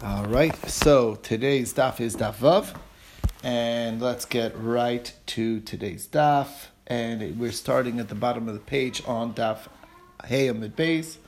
All 0.00 0.26
right, 0.26 0.54
so 0.70 1.16
today's 1.16 1.74
daf 1.74 1.98
is 1.98 2.14
daf 2.14 2.36
vav, 2.36 2.72
and 3.42 4.00
let's 4.00 4.24
get 4.26 4.56
right 4.56 5.12
to 5.26 5.58
today's 5.58 6.06
daf. 6.06 6.66
And 6.86 7.36
we're 7.36 7.50
starting 7.50 7.98
at 7.98 8.08
the 8.08 8.14
bottom 8.14 8.46
of 8.46 8.54
the 8.54 8.60
page 8.60 9.02
on 9.08 9.34
daf 9.34 9.66
hey 10.24 10.46
amid 10.46 10.76
base. 10.76 11.18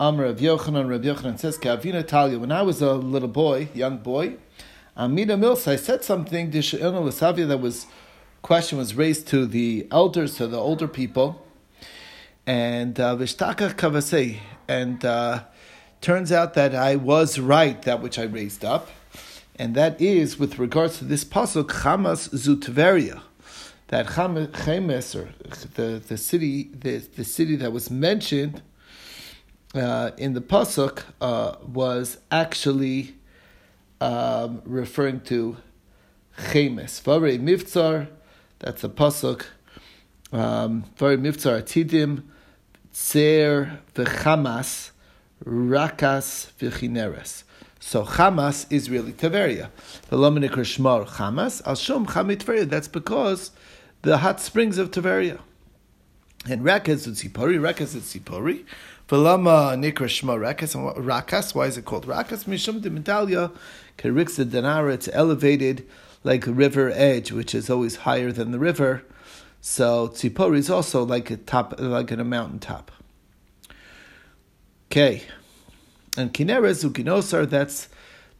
Amr 0.00 0.24
Rav 0.24 0.36
Yochanan, 0.38 0.88
Rav 0.88 1.02
Yochanan 1.02 1.38
says, 1.38 1.58
Kavina 1.58 2.08
Talia, 2.08 2.38
when 2.38 2.50
I 2.52 2.62
was 2.62 2.80
a 2.80 2.94
little 2.94 3.28
boy, 3.28 3.68
young 3.74 3.98
boy, 3.98 4.36
Amina 4.96 5.36
Milsa, 5.36 5.72
I 5.72 5.76
said 5.76 6.02
something, 6.02 6.50
that 6.52 7.60
was, 7.60 7.86
question 8.40 8.78
was 8.78 8.94
raised 8.94 9.28
to 9.28 9.44
the 9.44 9.86
elders, 9.90 10.36
to 10.36 10.46
the 10.46 10.58
older 10.58 10.88
people, 10.88 11.46
and 12.46 12.98
uh, 12.98 13.14
and 14.68 15.04
uh, 15.04 15.40
turns 16.00 16.32
out 16.32 16.54
that 16.54 16.74
I 16.74 16.96
was 16.96 17.38
right, 17.38 17.80
that 17.82 18.02
which 18.02 18.18
I 18.18 18.24
raised 18.24 18.64
up, 18.64 18.88
and 19.58 19.74
that 19.74 20.00
is 20.00 20.38
with 20.38 20.58
regards 20.58 20.98
to 20.98 21.04
this 21.04 21.24
pasuk 21.24 21.68
Chamas 21.68 22.28
Zutveria, 22.30 23.22
that 23.88 24.06
Chamas, 24.06 25.14
or 25.14 25.30
the, 25.74 25.98
the 26.06 26.16
city, 26.16 26.70
the, 26.72 26.98
the 26.98 27.24
city 27.24 27.56
that 27.56 27.72
was 27.72 27.90
mentioned 27.90 28.62
uh, 29.74 30.10
in 30.18 30.34
the 30.34 30.40
pasuk, 30.40 31.02
uh, 31.20 31.56
was 31.66 32.18
actually 32.30 33.14
um, 34.00 34.62
referring 34.64 35.20
to 35.20 35.56
Chemes. 36.38 37.00
Vare 37.00 37.38
Mivtzar, 37.38 38.08
that's 38.58 38.84
a 38.84 38.88
pasuk. 38.88 39.46
Um, 40.32 40.84
Vare 40.96 41.16
Mivtzar 41.16 41.62
Atidim, 41.62 42.24
Tzer 42.92 43.78
v'Chamas 43.94 44.90
Rakas 45.44 46.52
v'chineres. 46.58 47.44
So 47.78 48.04
Hamas 48.04 48.66
is 48.70 48.88
really 48.90 49.12
Taveria. 49.12 49.68
The 50.08 50.16
Lominik 50.16 50.50
Shmar 50.50 51.06
Hamas, 51.06 51.64
Al 51.66 51.76
Shum 51.76 52.06
Chamit 52.06 52.38
Tveria. 52.38 52.68
That's 52.68 52.88
because 52.88 53.50
the 54.02 54.18
hot 54.18 54.40
springs 54.40 54.78
of 54.78 54.90
Taveria. 54.90 55.40
And 56.48 56.62
Rakas 56.62 57.06
is 57.06 57.22
Tzipori, 57.22 57.58
Rakas 57.60 57.94
is 57.94 58.04
Tzipori. 58.04 58.64
Velama 59.08 59.76
Nikra 59.76 60.06
Shma 60.06 60.38
Rakas. 60.38 60.74
Rakas, 60.96 61.54
why 61.54 61.66
is 61.66 61.76
it 61.76 61.84
called 61.84 62.06
Rakas? 62.06 62.44
Mishum 62.44 62.80
de 62.80 62.90
Metalia, 62.90 63.52
Kerix 63.98 64.36
the 64.36 64.44
Danara, 64.44 64.94
it's 64.94 65.08
elevated 65.12 65.86
like 66.24 66.46
a 66.46 66.52
river 66.52 66.90
edge, 66.94 67.30
which 67.30 67.54
is 67.54 67.68
always 67.68 67.96
higher 67.96 68.32
than 68.32 68.52
the 68.52 68.58
river. 68.58 69.04
So 69.60 70.08
Tzipori 70.08 70.58
is 70.58 70.70
also 70.70 71.04
like 71.04 71.30
a 71.30 71.36
top, 71.36 71.74
like 71.78 72.10
a 72.10 72.24
mountain 72.24 72.58
top. 72.58 72.90
Okay. 74.90 75.22
And 76.16 76.32
Kineres, 76.32 76.88
Uginosar, 76.88 77.48
that's 77.48 77.88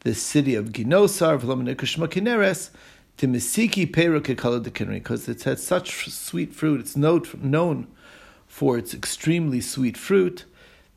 the 0.00 0.14
city 0.14 0.54
of 0.54 0.66
Ginosar, 0.66 1.38
Vlomanikashma 1.38 2.08
Kineres, 2.08 2.70
Timisiki 3.18 3.92
Peru 3.92 4.20
Kekala 4.20 4.62
de 4.62 4.86
because 4.86 5.28
it 5.28 5.42
had 5.42 5.58
such 5.58 6.10
sweet 6.10 6.54
fruit. 6.54 6.80
It's 6.80 6.96
known 6.96 7.86
for 8.46 8.78
its 8.78 8.94
extremely 8.94 9.60
sweet 9.60 9.96
fruit 9.96 10.44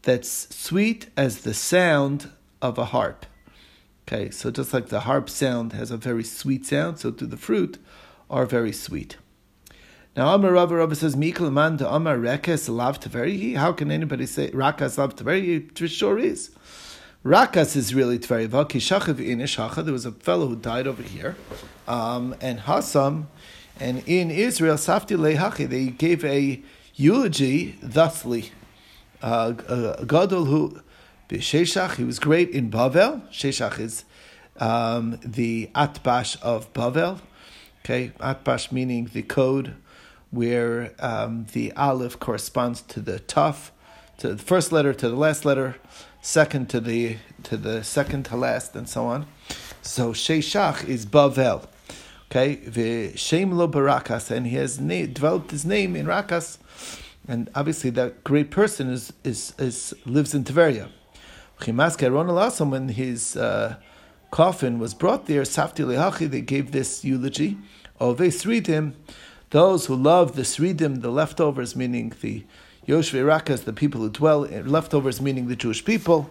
that's 0.04 0.56
sweet 0.56 1.08
as 1.18 1.40
the 1.42 1.54
sound 1.54 2.30
of 2.62 2.78
a 2.78 2.86
harp. 2.86 3.26
Okay, 4.08 4.30
so 4.30 4.52
just 4.52 4.74
like 4.74 4.88
the 4.88 5.02
harp 5.02 5.30
sound 5.30 5.74
has 5.74 5.92
a 5.92 5.98
very 5.98 6.24
sweet 6.24 6.66
sound, 6.66 7.00
so 7.00 7.12
do 7.12 7.26
the 7.26 7.38
fruit 7.38 7.78
are 8.30 8.46
very 8.46 8.72
sweet. 8.72 9.18
Now, 10.20 10.36
Amar 10.36 10.52
Rava 10.52 10.76
Rava 10.76 10.96
says, 10.96 11.16
Mikal 11.16 11.50
man 11.50 11.78
to 11.78 11.90
Amar 11.90 12.18
Rekes 12.18 12.68
lav 12.68 13.00
Tveri. 13.00 13.56
How 13.56 13.72
can 13.72 13.90
anybody 13.90 14.26
say 14.26 14.52
Rakas 14.52 14.98
lav 14.98 15.16
Tveri? 15.16 15.72
It 15.82 15.90
sure 15.90 16.20
is. 16.20 16.52
Rakas 17.24 17.78
is 17.78 17.96
really 17.96 18.20
Tveri. 18.20 18.50
Vakishachav 18.50 19.18
in 19.18 19.86
There 19.86 19.94
was 19.94 20.06
a 20.06 20.12
fellow 20.12 20.48
who 20.48 20.58
died 20.58 20.88
over 20.88 21.02
here, 21.02 21.38
um, 21.88 22.36
and 22.42 22.60
Hasam, 22.60 23.28
and 23.80 24.04
in 24.08 24.30
Israel, 24.30 24.76
Safti 24.76 25.16
Lehachi, 25.16 25.70
they 25.70 25.86
gave 25.86 26.26
a 26.26 26.62
eulogy 26.96 27.78
thusly. 27.82 28.52
Uh, 29.22 29.52
Gadol 30.04 30.44
who 30.44 30.82
Sheshach, 31.30 31.96
he 31.96 32.04
was 32.04 32.20
great 32.20 32.50
in 32.50 32.70
Bavel. 32.70 33.26
Sheshach 33.32 33.80
is 33.80 34.04
um, 34.58 35.18
the 35.24 35.70
Atbash 35.74 36.38
of 36.42 36.74
Bavel. 36.74 37.22
Okay, 37.86 38.12
Atbash 38.20 38.74
meaning 38.74 39.10
the 39.14 39.22
code 39.22 39.76
where 40.32 40.94
um, 41.00 41.48
the 41.54 41.72
aleph 41.74 42.20
corresponds 42.20 42.82
to 42.82 43.00
the 43.00 43.20
tuf, 43.20 43.72
to 44.18 44.36
the 44.36 44.44
first 44.44 44.72
letter 44.72 44.94
to 44.94 45.10
the 45.10 45.16
last 45.16 45.46
letter, 45.46 45.78
second 46.22 46.70
to 46.70 46.80
the 46.80 47.18
to 47.44 47.58
the 47.58 47.84
second 47.84 48.26
to 48.26 48.36
last, 48.36 48.76
and 48.76 48.88
so 48.88 49.06
on. 49.06 49.26
So 49.82 50.12
Sheshach 50.12 50.88
is 50.88 51.06
Bavel. 51.06 51.68
Okay, 52.32 53.16
Shem 53.16 53.52
lo 53.52 53.68
barakas, 53.68 54.30
and 54.30 54.46
he 54.46 54.56
has 54.58 54.80
na- 54.80 55.08
developed 55.08 55.50
his 55.50 55.66
name 55.66 55.96
in 55.96 56.06
Rakas, 56.06 56.60
and 57.28 57.50
obviously 57.56 57.90
that 57.92 58.24
great 58.24 58.52
person 58.52 58.92
is 58.92 59.14
is, 59.24 59.54
is 59.58 59.96
lives 60.06 60.36
in 60.36 60.44
Tveria. 60.44 60.90
When 62.70 62.90
his 62.90 63.36
uh, 63.36 63.76
coffin 64.32 64.80
was 64.80 64.94
brought 64.94 65.26
there, 65.26 65.42
Safti 65.42 65.84
lehachi, 65.84 66.30
they 66.30 66.42
gave 66.42 66.72
this 66.72 67.04
eulogy. 67.04 67.58
Ove 68.00 68.20
him 68.20 68.96
those 69.50 69.88
who 69.88 69.96
love 69.96 70.36
the 70.36 70.44
Sridim, 70.44 71.02
the 71.02 71.10
leftovers, 71.10 71.76
meaning 71.76 72.14
the 72.22 72.44
Yoshve 72.88 73.24
Rakas, 73.24 73.64
the 73.64 73.74
people 73.74 74.02
who 74.02 74.10
dwell, 74.10 74.42
leftovers, 74.42 75.22
meaning 75.22 75.48
the 75.48 75.56
Jewish 75.56 75.84
people, 75.84 76.30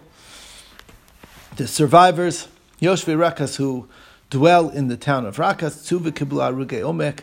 the 1.55 1.67
survivors, 1.67 2.47
Yoshve 2.81 3.15
Rakas, 3.17 3.57
who 3.57 3.87
dwell 4.29 4.69
in 4.69 4.87
the 4.87 4.97
town 4.97 5.25
of 5.25 5.37
Rakas, 5.37 5.83
Tzuva 5.83 6.11
Kibla 6.11 6.53
Ruge 6.53 6.81
Omek, 6.81 7.21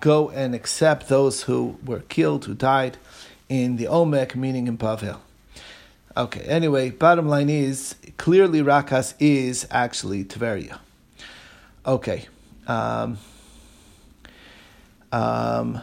go 0.00 0.30
and 0.30 0.54
accept 0.54 1.08
those 1.08 1.42
who 1.42 1.78
were 1.84 2.00
killed, 2.00 2.46
who 2.46 2.54
died 2.54 2.96
in 3.48 3.76
the 3.76 3.84
Omek, 3.84 4.34
meaning 4.34 4.66
in 4.66 4.78
Bavel. 4.78 5.18
Okay, 6.16 6.42
anyway, 6.42 6.90
bottom 6.90 7.28
line 7.28 7.50
is 7.50 7.96
clearly 8.16 8.60
Rakas 8.60 9.14
is 9.18 9.66
actually 9.70 10.24
Tveria. 10.24 10.78
Okay. 11.84 12.26
Um, 12.66 13.18
um, 15.14 15.80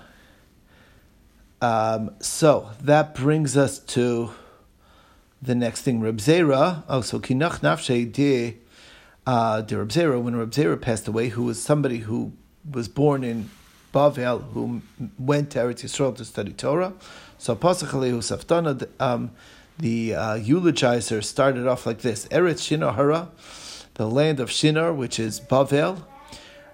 um, 1.62 2.16
so 2.20 2.72
that 2.82 3.16
brings 3.16 3.56
us 3.56 3.80
to 3.80 4.32
the 5.42 5.56
next 5.56 5.84
thing. 5.84 6.02
Reb 6.02 6.18
Zera, 6.18 6.84
oh, 6.90 7.00
so 7.00 7.18
kinach 7.20 7.62
nafshe 7.62 8.12
de 8.12 8.58
uh, 9.26 9.62
de 9.62 9.78
Reb 9.78 9.88
Zera, 9.88 10.22
when 10.22 10.36
Reb 10.36 10.52
Zera 10.52 10.80
passed 10.80 11.08
away, 11.08 11.30
who 11.30 11.44
was 11.44 11.62
somebody 11.62 12.00
who 12.00 12.34
was 12.70 12.90
born 12.90 13.24
in 13.24 13.50
Bavel, 13.94 14.52
who 14.52 14.82
went 15.18 15.52
to 15.52 15.60
Eretz 15.60 15.84
Yisrael 15.84 16.14
to 16.18 16.26
study 16.26 16.52
Torah. 16.52 16.94
So 17.38 17.56
Pasach 17.56 17.90
Alehu 17.90 18.18
Saftana, 18.18 18.90
um, 19.00 19.32
the 19.80 20.14
uh, 20.14 20.38
eulogizer 20.38 21.24
started 21.24 21.68
off 21.68 21.86
like 21.86 22.00
this: 22.00 22.28
Eretz 22.28 22.68
Shinar 22.68 22.96
Hara, 22.96 23.30
the 23.94 24.08
land 24.08 24.42
of 24.42 24.52
Shinar, 24.52 24.94
which 24.94 25.20
is 25.20 25.40
Bavel, 25.40 26.04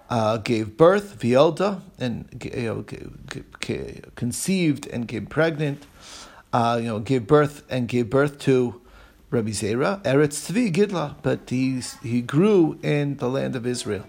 uh, 0.10 0.38
gave 0.38 0.78
birth, 0.78 1.20
Violda, 1.20 1.82
and 2.00 2.28
you 2.54 2.62
know, 2.64 4.06
conceived 4.16 4.88
and 4.88 5.08
gave 5.08 5.30
pregnant, 5.30 5.86
uh, 6.54 6.78
you 6.82 6.88
know, 6.88 7.00
gave 7.00 7.28
birth 7.28 7.64
and 7.70 7.88
gave 7.88 8.10
birth 8.10 8.40
to 8.40 8.82
Rabbi 9.30 9.50
Zera, 9.50 10.02
Eretz 10.04 10.50
Tzvi 10.50 10.72
Gidla, 10.72 11.16
but 11.22 11.50
he, 11.50 11.82
he 12.02 12.22
grew 12.22 12.80
in 12.82 13.18
the 13.18 13.28
land 13.28 13.58
of 13.58 13.68
Israel, 13.68 14.06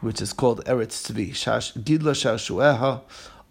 which 0.00 0.22
is 0.22 0.32
called 0.32 0.64
Eretz 0.64 1.12
Tzvi. 1.12 1.32
Shash, 1.32 1.76
Gidla 1.82 2.14
Shashueha, 2.14 3.02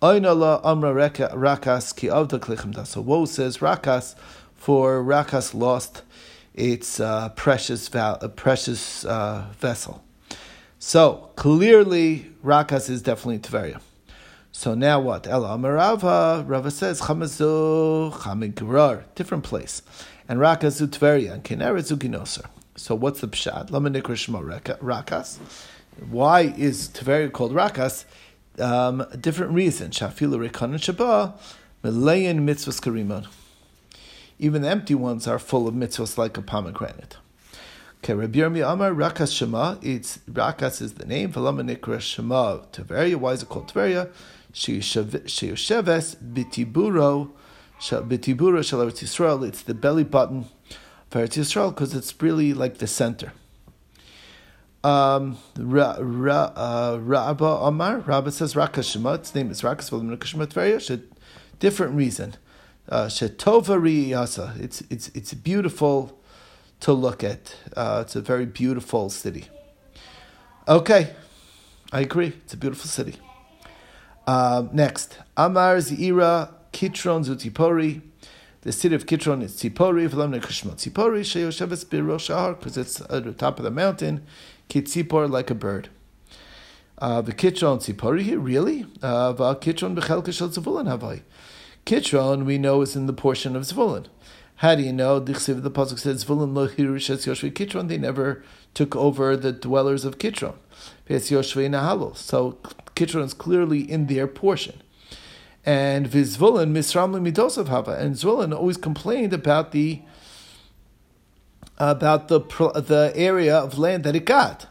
Oinala 0.02 0.62
Amra 0.66 0.94
Rakas 0.94 1.96
Ki 1.96 2.08
Avda 2.08 2.40
Klichim 2.40 2.88
So 2.88 3.02
Woe 3.02 3.26
says 3.26 3.60
Rakas, 3.60 4.16
for 4.56 5.04
Rakas 5.04 5.54
lost 5.54 6.02
its 6.56 7.00
uh, 7.00 7.30
precious, 7.30 7.88
val- 7.90 8.18
precious 8.36 9.06
uh, 9.06 9.46
vessel. 9.60 10.04
So 10.82 11.30
clearly, 11.36 12.32
Rakas 12.42 12.90
is 12.90 13.02
definitely 13.02 13.40
Tveria. 13.40 13.82
So 14.54 14.76
now 14.76 15.02
what? 15.02 15.28
Ela 15.28 15.50
Amarava, 15.50 16.48
Rava 16.48 16.72
says, 16.72 17.02
Chamazu, 17.02 18.14
Chamigrar, 18.14 19.04
different 19.14 19.44
place. 19.44 19.82
And 20.30 20.40
Rakas 20.40 20.82
Tveria, 20.88 21.34
and 21.34 21.44
Kineret 21.44 21.94
Zuginoser. 21.94 22.46
So 22.78 22.96
what's 22.96 23.20
the 23.20 23.28
pshat? 23.28 23.72
Lama 23.72 23.90
Nikrishma 23.90 24.62
Rakas. 24.80 25.38
Why 26.10 26.54
is 26.58 26.88
Tveria 26.88 27.30
called 27.30 27.52
Rakas? 27.52 28.06
Um, 28.58 29.02
a 29.02 29.18
different 29.18 29.52
reason. 29.52 29.92
Shafila 29.92 30.50
Rekan 30.50 30.72
and 30.72 30.80
Shabbat, 30.80 31.38
Malayan 31.84 32.48
mitzvahs 32.48 32.80
karimon. 32.80 33.28
Even 34.40 34.62
the 34.62 34.70
empty 34.70 34.96
ones 34.96 35.28
are 35.28 35.40
full 35.40 35.68
of 35.68 35.74
mitzvahs 35.74 36.18
like 36.18 36.38
a 36.38 36.42
pomegranate. 36.42 37.18
Okay, 38.02 38.14
Rabbi 38.14 38.40
Yirmi 38.40 38.66
Amar 38.66 38.92
Rakas 38.92 39.36
Shema. 39.36 39.76
It's 39.82 40.20
Rakas 40.20 40.82
is 40.82 40.94
the 40.94 41.06
name. 41.06 41.34
Velama 41.34 41.70
Nikra 41.70 42.00
Shema 42.00 42.60
Tveria. 42.72 43.18
Why 43.18 43.34
is 43.34 43.44
it 43.44 43.50
called 43.50 43.68
Tveria? 43.74 44.10
Sheyosheves 44.54 46.16
bitiburo 46.16 47.32
bitiburo 47.82 48.64
shel 48.64 48.80
Eretz 48.80 49.04
Yisrael. 49.04 49.46
It's 49.46 49.62
the 49.64 49.74
belly 49.74 50.06
button 50.06 50.46
of 50.72 51.10
Eretz 51.12 51.38
Yisrael 51.38 51.72
because 51.72 51.94
it's 51.94 52.16
really 52.22 52.54
like 52.54 52.78
the 52.78 52.88
center. 52.88 53.34
Um, 54.82 55.38
Ra, 55.58 55.98
Ra, 56.00 56.54
uh, 56.56 57.00
Rabba 57.02 57.44
Omar, 57.44 58.00
Rabba 58.00 58.32
says 58.32 58.54
Rakashima, 58.54 59.16
its 59.16 59.36
name 59.36 59.52
is 59.52 59.62
Rakas 59.62 59.90
Velamnikashima 59.90 60.48
Tveria, 60.48 61.04
different 61.60 61.96
reason. 61.96 62.36
Uh, 62.88 63.08
Shetova 63.08 63.78
Riyasa, 63.78 64.58
it's, 64.58 64.82
it's, 64.90 65.10
it's 65.10 65.34
beautiful 65.34 66.19
to 66.82 66.94
look 66.94 67.24
at. 67.24 67.56
Uh, 67.76 68.04
it's 68.06 68.16
a 68.16 68.22
very 68.22 68.46
beautiful 68.46 69.10
city. 69.10 69.48
Okay, 70.68 71.14
I 71.92 72.02
agree. 72.02 72.34
It's 72.44 72.54
a 72.54 72.58
beautiful 72.58 72.88
city. 72.88 73.16
Uh, 74.28 74.66
next, 74.72 75.18
Amar 75.36 75.78
Zira 75.78 76.54
Kitron 76.72 77.26
Zutipori. 77.26 78.02
The 78.62 78.72
city 78.72 78.94
of 78.94 79.06
Kitron 79.06 79.42
is 79.42 79.56
Tzipori, 79.56 80.08
V'lam 80.10 80.40
Nekashma 80.40 80.76
Tzipori, 80.76 81.22
Sheyosheves 81.22 81.86
Birosh 81.86 82.30
Ahar, 82.30 82.60
because 82.60 82.78
it's 82.78 83.02
at 83.02 83.24
the 83.24 83.32
top 83.32 83.58
of 83.58 83.64
the 83.64 83.72
mountain. 83.72 84.26
Kitzipor, 84.70 85.30
like 85.30 85.50
a 85.50 85.56
bird. 85.56 85.90
Uh, 86.98 87.22
the 87.22 87.32
Kitron 87.32 87.80
Tzipori 87.80 88.22
here, 88.22 88.38
really? 88.38 88.86
Uh, 89.02 89.34
Kitron 89.34 89.96
Zvulun 89.96 90.88
Havai. 90.88 91.22
Kitron, 91.86 92.44
we 92.44 92.58
know, 92.58 92.82
is 92.82 92.96
in 92.96 93.06
the 93.08 93.14
portion 93.14 93.56
of 93.56 93.64
Zvulun. 93.64 94.08
How 94.60 94.76
do 94.76 94.84
you 94.84 94.92
know? 94.92 95.20
The 95.20 95.32
pasuk 95.32 96.00
says 96.00 96.26
Zvulun 96.26 96.54
lo 96.54 96.68
hirush 96.68 97.10
Yoshvi 97.10 97.50
Kitron. 97.54 97.88
They 97.88 97.98
never 97.98 98.44
took 98.74 98.94
over 98.94 99.38
the 99.38 99.54
dwellers 99.54 100.04
of 100.04 100.18
Kitron. 100.18 100.56
So 102.18 102.58
Kitron 102.94 103.24
is 103.24 103.34
clearly 103.34 103.90
in 103.90 104.08
their 104.08 104.28
portion. 104.28 104.82
And 105.66 106.08
Vizvulun 106.08 106.74
misram 106.74 107.16
midosav 107.26 107.70
hava. 107.70 107.92
And 107.92 108.16
Zvulun 108.16 108.54
always 108.54 108.76
complained 108.76 109.32
about 109.32 109.72
the 109.72 110.02
about 111.78 112.28
the 112.28 112.42
the 112.42 113.14
area 113.16 113.58
of 113.58 113.80
land 113.80 114.04
that 114.04 114.14
it 114.14 114.26
got. 114.26 114.68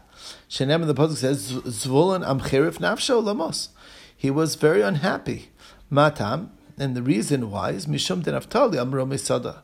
Shenem 0.47 0.85
the 0.85 0.93
pasuk 0.93 1.15
says 1.15 1.51
Zvulun 1.51 2.23
amcherif 2.23 2.77
nafsho 2.77 3.23
lamos. 3.23 3.69
He 4.15 4.29
was 4.29 4.53
very 4.53 4.83
unhappy. 4.83 5.49
Matam, 5.89 6.51
and 6.77 6.95
the 6.95 7.01
reason 7.01 7.49
why 7.49 7.71
is 7.71 7.87
mishum 7.87 8.21
de 8.21 8.31
Naftali 8.31 8.79
amro 8.79 9.03
misada. 9.03 9.63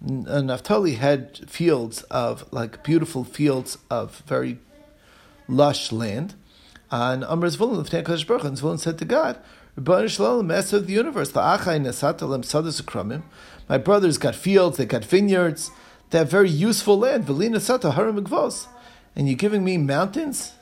Naphtali 0.00 0.94
had 0.94 1.48
fields 1.48 2.02
of 2.04 2.52
like 2.52 2.84
beautiful 2.84 3.24
fields 3.24 3.78
of 3.90 4.22
very 4.26 4.58
lush 5.48 5.92
land. 5.92 6.34
And 6.90 7.24
Amr 7.24 7.48
Zvulun, 7.48 7.84
Lefnei 7.84 8.04
Kadosh 8.04 8.26
Baruch 8.26 8.44
and 8.44 8.56
Zvulun 8.56 8.78
said 8.78 8.98
to 8.98 9.04
God, 9.04 9.38
Rebbeinu 9.78 10.08
Shalom, 10.08 10.46
Master 10.46 10.76
of 10.78 10.86
the 10.86 10.92
universe, 10.92 11.32
the 11.32 11.40
Achai 11.40 11.80
Nesatalem 11.80 12.44
Sadas 12.44 12.80
Akramim. 12.80 13.22
My 13.68 13.76
brothers 13.76 14.16
got 14.18 14.34
fields, 14.34 14.78
they 14.78 14.86
got 14.86 15.04
vineyards, 15.04 15.70
they 16.10 16.18
have 16.18 16.30
very 16.30 16.48
useful 16.48 16.98
land. 16.98 17.26
Velina 17.26 17.56
Sata 17.56 17.92
Harim. 17.94 18.24
And 19.16 19.28
you're 19.28 19.36
giving 19.36 19.64
me 19.64 19.76
mountains 19.76 20.52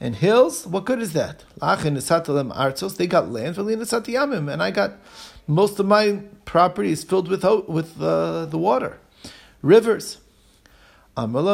and 0.00 0.16
hills? 0.16 0.66
What 0.66 0.84
good 0.84 1.00
is 1.00 1.14
that? 1.14 1.44
Achai 1.60 1.90
Nesatalem 1.96 2.54
Artzos, 2.54 2.96
they 2.96 3.06
got 3.06 3.30
land, 3.30 3.56
Velina 3.56 3.82
Satiyamim, 3.82 4.52
and 4.52 4.62
I 4.62 4.70
got 4.70 4.98
most 5.46 5.78
of 5.78 5.86
my 5.86 6.22
property 6.44 6.90
is 6.90 7.04
filled 7.04 7.28
with 7.28 7.44
with 7.68 8.00
uh, 8.00 8.46
the 8.46 8.58
water, 8.58 8.98
rivers. 9.62 10.18
Don't 11.16 11.32
worry, 11.32 11.48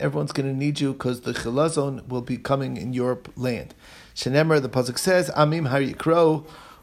everyone's 0.00 0.32
going 0.32 0.48
to 0.48 0.54
need 0.56 0.80
you 0.80 0.92
because 0.94 1.20
the 1.20 1.32
chilazon 1.32 2.08
will 2.08 2.22
be 2.22 2.38
coming 2.38 2.78
in 2.78 2.94
your 2.94 3.18
land. 3.36 3.74
Shenemer, 4.14 4.62
the 4.62 4.70
pasuk 4.70 4.98
says, 4.98 5.28
Amim 5.36 5.68
har 5.68 5.80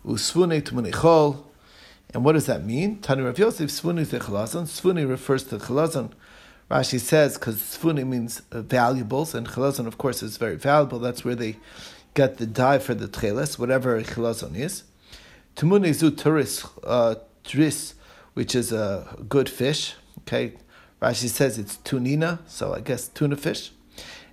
usvune. 0.05 1.43
And 2.13 2.23
what 2.23 2.33
does 2.33 2.45
that 2.45 2.63
mean? 2.63 2.99
Tanu 2.99 3.25
Rav 3.25 3.39
Yosef, 3.39 3.71
svune 3.71 4.05
chilazon. 4.05 4.65
Svune 4.65 5.09
refers 5.09 5.43
to 5.45 5.57
chilazon. 5.57 6.11
Rashi 6.69 6.99
says 6.99 7.37
because 7.37 7.55
svune 7.55 8.05
means 8.05 8.41
valuables, 8.51 9.33
and 9.33 9.47
chilazon, 9.47 9.87
of 9.87 9.97
course, 9.97 10.21
is 10.21 10.37
very 10.37 10.55
valuable. 10.55 10.99
That's 10.99 11.25
where 11.25 11.35
they 11.35 11.57
get 12.17 12.37
the 12.37 12.47
dye 12.47 12.79
for 12.79 12.95
the 12.95 13.07
tcheles, 13.07 13.59
whatever 13.59 14.01
chilazon 14.01 14.55
is. 14.57 14.83
Tumune 15.55 15.93
zu 15.93 16.09
turis, 16.09 16.67
uh, 16.83 17.13
which 18.33 18.55
is 18.55 18.71
a 18.71 19.15
good 19.29 19.47
fish. 19.47 19.93
Okay, 20.21 20.53
Rashi 20.99 21.29
says 21.29 21.59
it's 21.59 21.77
tunina, 21.77 22.39
so 22.47 22.73
I 22.73 22.79
guess 22.79 23.07
tuna 23.07 23.35
fish. 23.35 23.71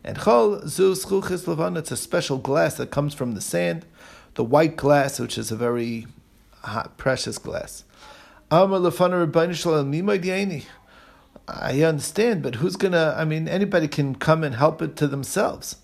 And 0.02 0.16
chol 0.16 0.66
zu 0.66 0.94
schuchis 0.94 1.76
it's 1.76 1.90
a 1.90 1.96
special 1.96 2.38
glass 2.38 2.76
that 2.78 2.90
comes 2.90 3.12
from 3.12 3.34
the 3.34 3.42
sand, 3.42 3.84
the 4.32 4.44
white 4.44 4.76
glass, 4.76 5.20
which 5.20 5.36
is 5.36 5.52
a 5.52 5.56
very 5.56 6.06
hot, 6.62 6.96
precious 6.96 7.36
glass. 7.36 7.84
I 8.50 8.62
understand, 11.82 12.42
but 12.42 12.54
who's 12.54 12.76
gonna? 12.76 13.14
I 13.18 13.24
mean, 13.26 13.46
anybody 13.46 13.88
can 13.88 14.14
come 14.14 14.42
and 14.42 14.54
help 14.54 14.80
it 14.80 14.96
to 14.96 15.06
themselves. 15.06 15.76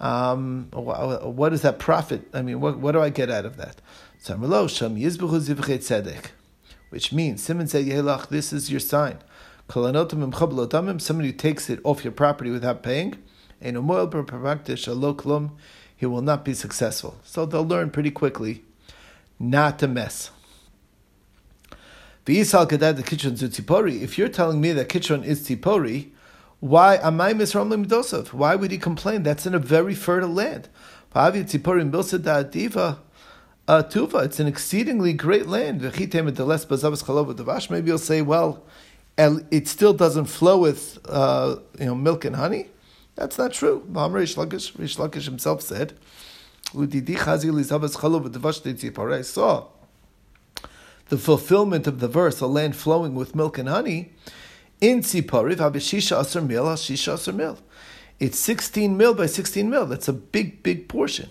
Um, 0.00 0.68
what 0.72 1.52
is 1.52 1.62
that 1.62 1.78
profit? 1.78 2.28
I 2.32 2.42
mean, 2.42 2.60
what, 2.60 2.78
what 2.78 2.92
do 2.92 3.00
I 3.00 3.10
get 3.10 3.30
out 3.30 3.44
of 3.44 3.56
that? 3.56 3.80
Which 6.90 7.12
means, 7.12 7.42
Simon 7.42 7.66
said, 7.66 7.84
this 8.30 8.52
is 8.52 8.70
your 8.70 8.80
sign. 8.80 9.18
Somebody 9.70 11.28
who 11.28 11.32
takes 11.32 11.68
it 11.68 11.80
off 11.84 12.04
your 12.04 12.12
property 12.12 12.50
without 12.50 12.82
paying, 12.82 13.16
he 13.60 13.72
will 16.06 16.22
not 16.22 16.44
be 16.44 16.54
successful. 16.54 17.18
So 17.24 17.44
they'll 17.44 17.66
learn 17.66 17.90
pretty 17.90 18.10
quickly 18.10 18.64
not 19.38 19.78
to 19.80 19.88
mess. 19.88 20.30
If 22.26 22.54
you're 24.18 24.28
telling 24.28 24.60
me 24.60 24.72
that 24.72 24.88
Kitron 24.88 25.24
is 25.24 25.48
Tzipori, 25.48 26.10
why 26.60 26.98
amai 26.98 27.34
misram 27.34 27.72
limdosov? 27.72 28.32
Why 28.32 28.56
would 28.56 28.70
he 28.70 28.78
complain? 28.78 29.22
That's 29.22 29.44
in 29.46 29.54
a 29.54 29.58
very 29.58 29.94
fertile 29.94 30.30
land. 30.30 30.68
It's 31.14 31.54
an 34.40 34.46
exceedingly 34.46 35.12
great 35.12 35.46
land. 35.46 35.82
Maybe 35.82 36.08
you'll 37.86 37.98
say, 37.98 38.22
well, 38.22 38.64
it 39.18 39.68
still 39.68 39.92
doesn't 39.92 40.24
flow 40.26 40.58
with 40.58 40.98
uh, 41.06 41.56
you 41.78 41.86
know 41.86 41.94
milk 41.94 42.24
and 42.24 42.36
honey. 42.36 42.68
That's 43.14 43.38
not 43.38 43.52
true. 43.52 43.84
Rish 43.88 44.36
Lakish 44.36 45.24
himself 45.24 45.62
said, 45.62 45.94
I 46.74 46.78
saw 49.22 49.66
the 51.08 51.18
fulfillment 51.18 51.86
of 51.86 52.00
the 52.00 52.08
verse, 52.08 52.40
a 52.40 52.46
land 52.46 52.76
flowing 52.76 53.14
with 53.14 53.34
milk 53.34 53.58
and 53.58 53.68
honey. 53.68 54.12
In 54.80 55.00
Tziporiv, 55.00 55.56
Habeshisha 55.56 56.20
Asr 56.20 56.46
Mil, 56.46 56.62
Hashisha 56.62 57.14
Asr 57.14 57.34
Mil. 57.34 57.58
It's 58.20 58.38
16 58.38 58.96
mil 58.96 59.12
by 59.12 59.26
16 59.26 59.68
mil. 59.68 59.86
That's 59.86 60.06
a 60.06 60.12
big, 60.12 60.62
big 60.62 60.88
portion. 60.88 61.30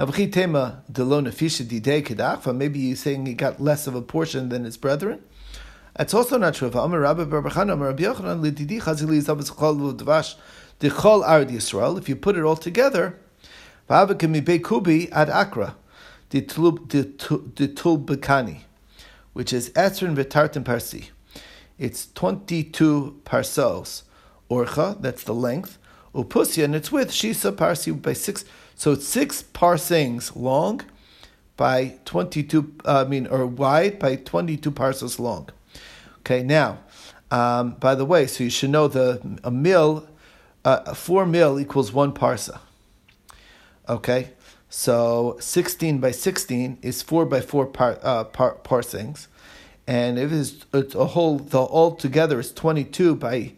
Now 0.00 0.06
Bukitema 0.06 0.82
Delona 0.90 1.28
Fisha 1.28 1.62
Dide 1.62 2.04
Kidafa, 2.04 2.52
maybe 2.56 2.80
he's 2.80 3.00
saying 3.00 3.24
he 3.26 3.34
got 3.34 3.60
less 3.60 3.86
of 3.86 3.94
a 3.94 4.02
portion 4.02 4.48
than 4.48 4.64
his 4.64 4.76
brethren. 4.76 5.22
That's 5.94 6.12
also 6.12 6.38
not 6.38 6.54
true. 6.54 6.66
If 6.66 6.74
you 12.08 12.16
put 12.16 12.36
it 12.36 12.42
all 12.42 12.56
together, 12.56 13.18
ad 13.88 14.10
akra, 15.30 15.76
which 19.32 19.52
is 19.52 19.70
Etzrin 19.70 20.16
v'tartim 20.16 20.64
parsi. 20.64 21.10
It's 21.78 22.08
22 22.14 23.20
parsos. 23.24 24.04
Orcha, 24.50 25.00
that's 25.00 25.24
the 25.24 25.34
length. 25.34 25.78
Upusya, 26.14 26.64
and 26.64 26.74
it's 26.74 26.90
width, 26.90 27.10
Shisa 27.10 27.54
parsi 27.54 27.90
by 27.90 28.14
six. 28.14 28.44
So 28.74 28.92
it's 28.92 29.06
six 29.06 29.42
parsings 29.42 30.34
long 30.34 30.82
by 31.56 31.96
22, 32.06 32.74
uh, 32.84 33.04
I 33.06 33.08
mean, 33.08 33.26
or 33.26 33.46
wide 33.46 33.98
by 33.98 34.16
22 34.16 34.70
parsos 34.70 35.18
long. 35.18 35.50
Okay, 36.20 36.42
now, 36.42 36.78
um, 37.30 37.72
by 37.72 37.94
the 37.94 38.04
way, 38.04 38.26
so 38.26 38.44
you 38.44 38.50
should 38.50 38.70
know 38.70 38.88
the 38.88 39.38
a 39.44 39.50
mil, 39.50 40.08
uh, 40.64 40.94
four 40.94 41.26
mil 41.26 41.60
equals 41.60 41.92
one 41.92 42.12
parsa. 42.12 42.60
Okay, 43.88 44.30
so 44.70 45.36
16 45.38 45.98
by 45.98 46.10
16 46.10 46.78
is 46.80 47.02
four 47.02 47.26
by 47.26 47.40
four 47.40 47.66
par, 47.66 47.98
uh, 48.02 48.24
par, 48.24 48.56
parsings 48.64 49.28
and 49.86 50.18
if 50.18 50.32
it's, 50.32 50.64
it's 50.74 50.94
a 50.94 51.06
whole 51.06 51.38
the 51.38 51.60
all 51.60 51.94
together 51.94 52.40
is 52.40 52.52
22 52.52 53.14
by 53.16 53.52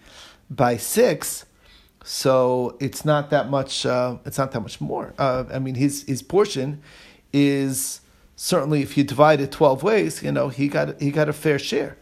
by 0.51 0.77
6 0.77 1.45
so 2.05 2.77
it's 2.81 3.05
not 3.05 3.31
that 3.31 3.51
much 3.51 3.85
uh, 3.85 4.17
it's 4.25 4.39
not 4.39 4.53
that 4.53 4.61
much 4.61 4.81
more. 4.81 5.15
Uh, 5.19 5.45
i 5.53 5.59
mean 5.59 5.75
his 5.75 6.05
his 6.05 6.23
portion 6.23 6.81
is 7.33 8.01
certainly 8.37 8.83
if 8.83 8.97
you 8.97 9.05
divide 9.05 9.41
it 9.41 9.53
12 9.53 9.83
ways 9.83 10.23
you 10.23 10.33
know 10.33 10.49
he 10.49 10.69
got 10.69 11.01
he 11.01 11.11
got 11.11 11.29
a 11.29 11.33
fair 11.33 11.59
share. 11.59 11.97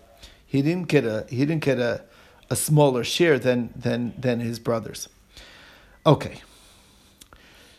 He 0.46 0.62
didn't 0.62 0.88
get 0.88 1.04
a 1.04 1.26
he 1.28 1.38
didn't 1.38 1.64
get 1.64 1.78
a, 1.78 2.02
a 2.48 2.56
smaller 2.56 3.02
share 3.04 3.38
than 3.38 3.72
than 3.74 4.14
than 4.16 4.40
his 4.40 4.58
brothers. 4.58 5.08
Okay. 6.06 6.40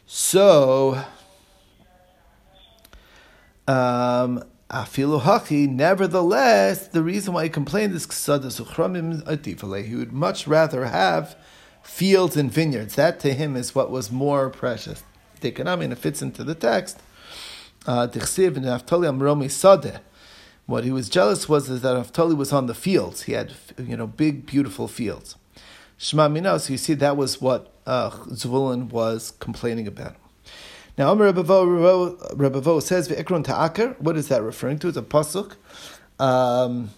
So 0.05 1.01
um 3.67 4.43
Nevertheless, 4.69 6.87
the 6.87 7.03
reason 7.03 7.33
why 7.33 7.43
he 7.43 7.49
complained 7.49 7.93
is 7.93 8.05
he 8.05 9.95
would 9.95 10.13
much 10.13 10.47
rather 10.47 10.85
have 10.85 11.35
fields 11.81 12.37
and 12.37 12.51
vineyards. 12.51 12.95
That 12.95 13.19
to 13.21 13.33
him 13.33 13.55
is 13.55 13.73
what 13.73 13.89
was 13.89 14.11
more 14.11 14.49
precious. 14.49 15.03
Dekanami, 15.41 15.85
and 15.85 15.93
it 15.93 15.99
fits 15.99 16.21
into 16.21 16.43
the 16.43 16.55
text. 16.55 16.99
Uh, 17.85 18.07
what 20.65 20.83
he 20.83 20.91
was 20.91 21.09
jealous 21.09 21.47
was 21.47 21.69
is 21.69 21.81
that 21.81 21.93
Naphtali 21.93 22.35
was 22.35 22.51
on 22.51 22.65
the 22.65 22.73
fields. 22.73 23.21
He 23.23 23.31
had 23.31 23.53
you 23.77 23.95
know 23.95 24.05
big, 24.05 24.45
beautiful 24.45 24.89
fields. 24.89 25.37
Shema 25.97 26.27
Mina, 26.27 26.59
so 26.59 26.73
you 26.73 26.77
see 26.77 26.93
that 26.95 27.15
was 27.15 27.41
what 27.41 27.71
uh, 27.85 28.09
Zvulun 28.11 28.89
was 28.89 29.31
complaining 29.39 29.87
about. 29.87 30.17
Now, 30.97 31.11
Amr 31.11 31.31
Rebavo 31.31 32.81
says, 32.81 33.07
Ve'ekron 33.07 33.43
ta'akar, 33.43 33.99
what 33.99 34.17
is 34.17 34.29
that 34.29 34.41
referring 34.41 34.79
to? 34.79 34.87
It's 34.87 34.97
a 34.97 35.03
pasuk 35.03 35.55
um, 36.19 36.89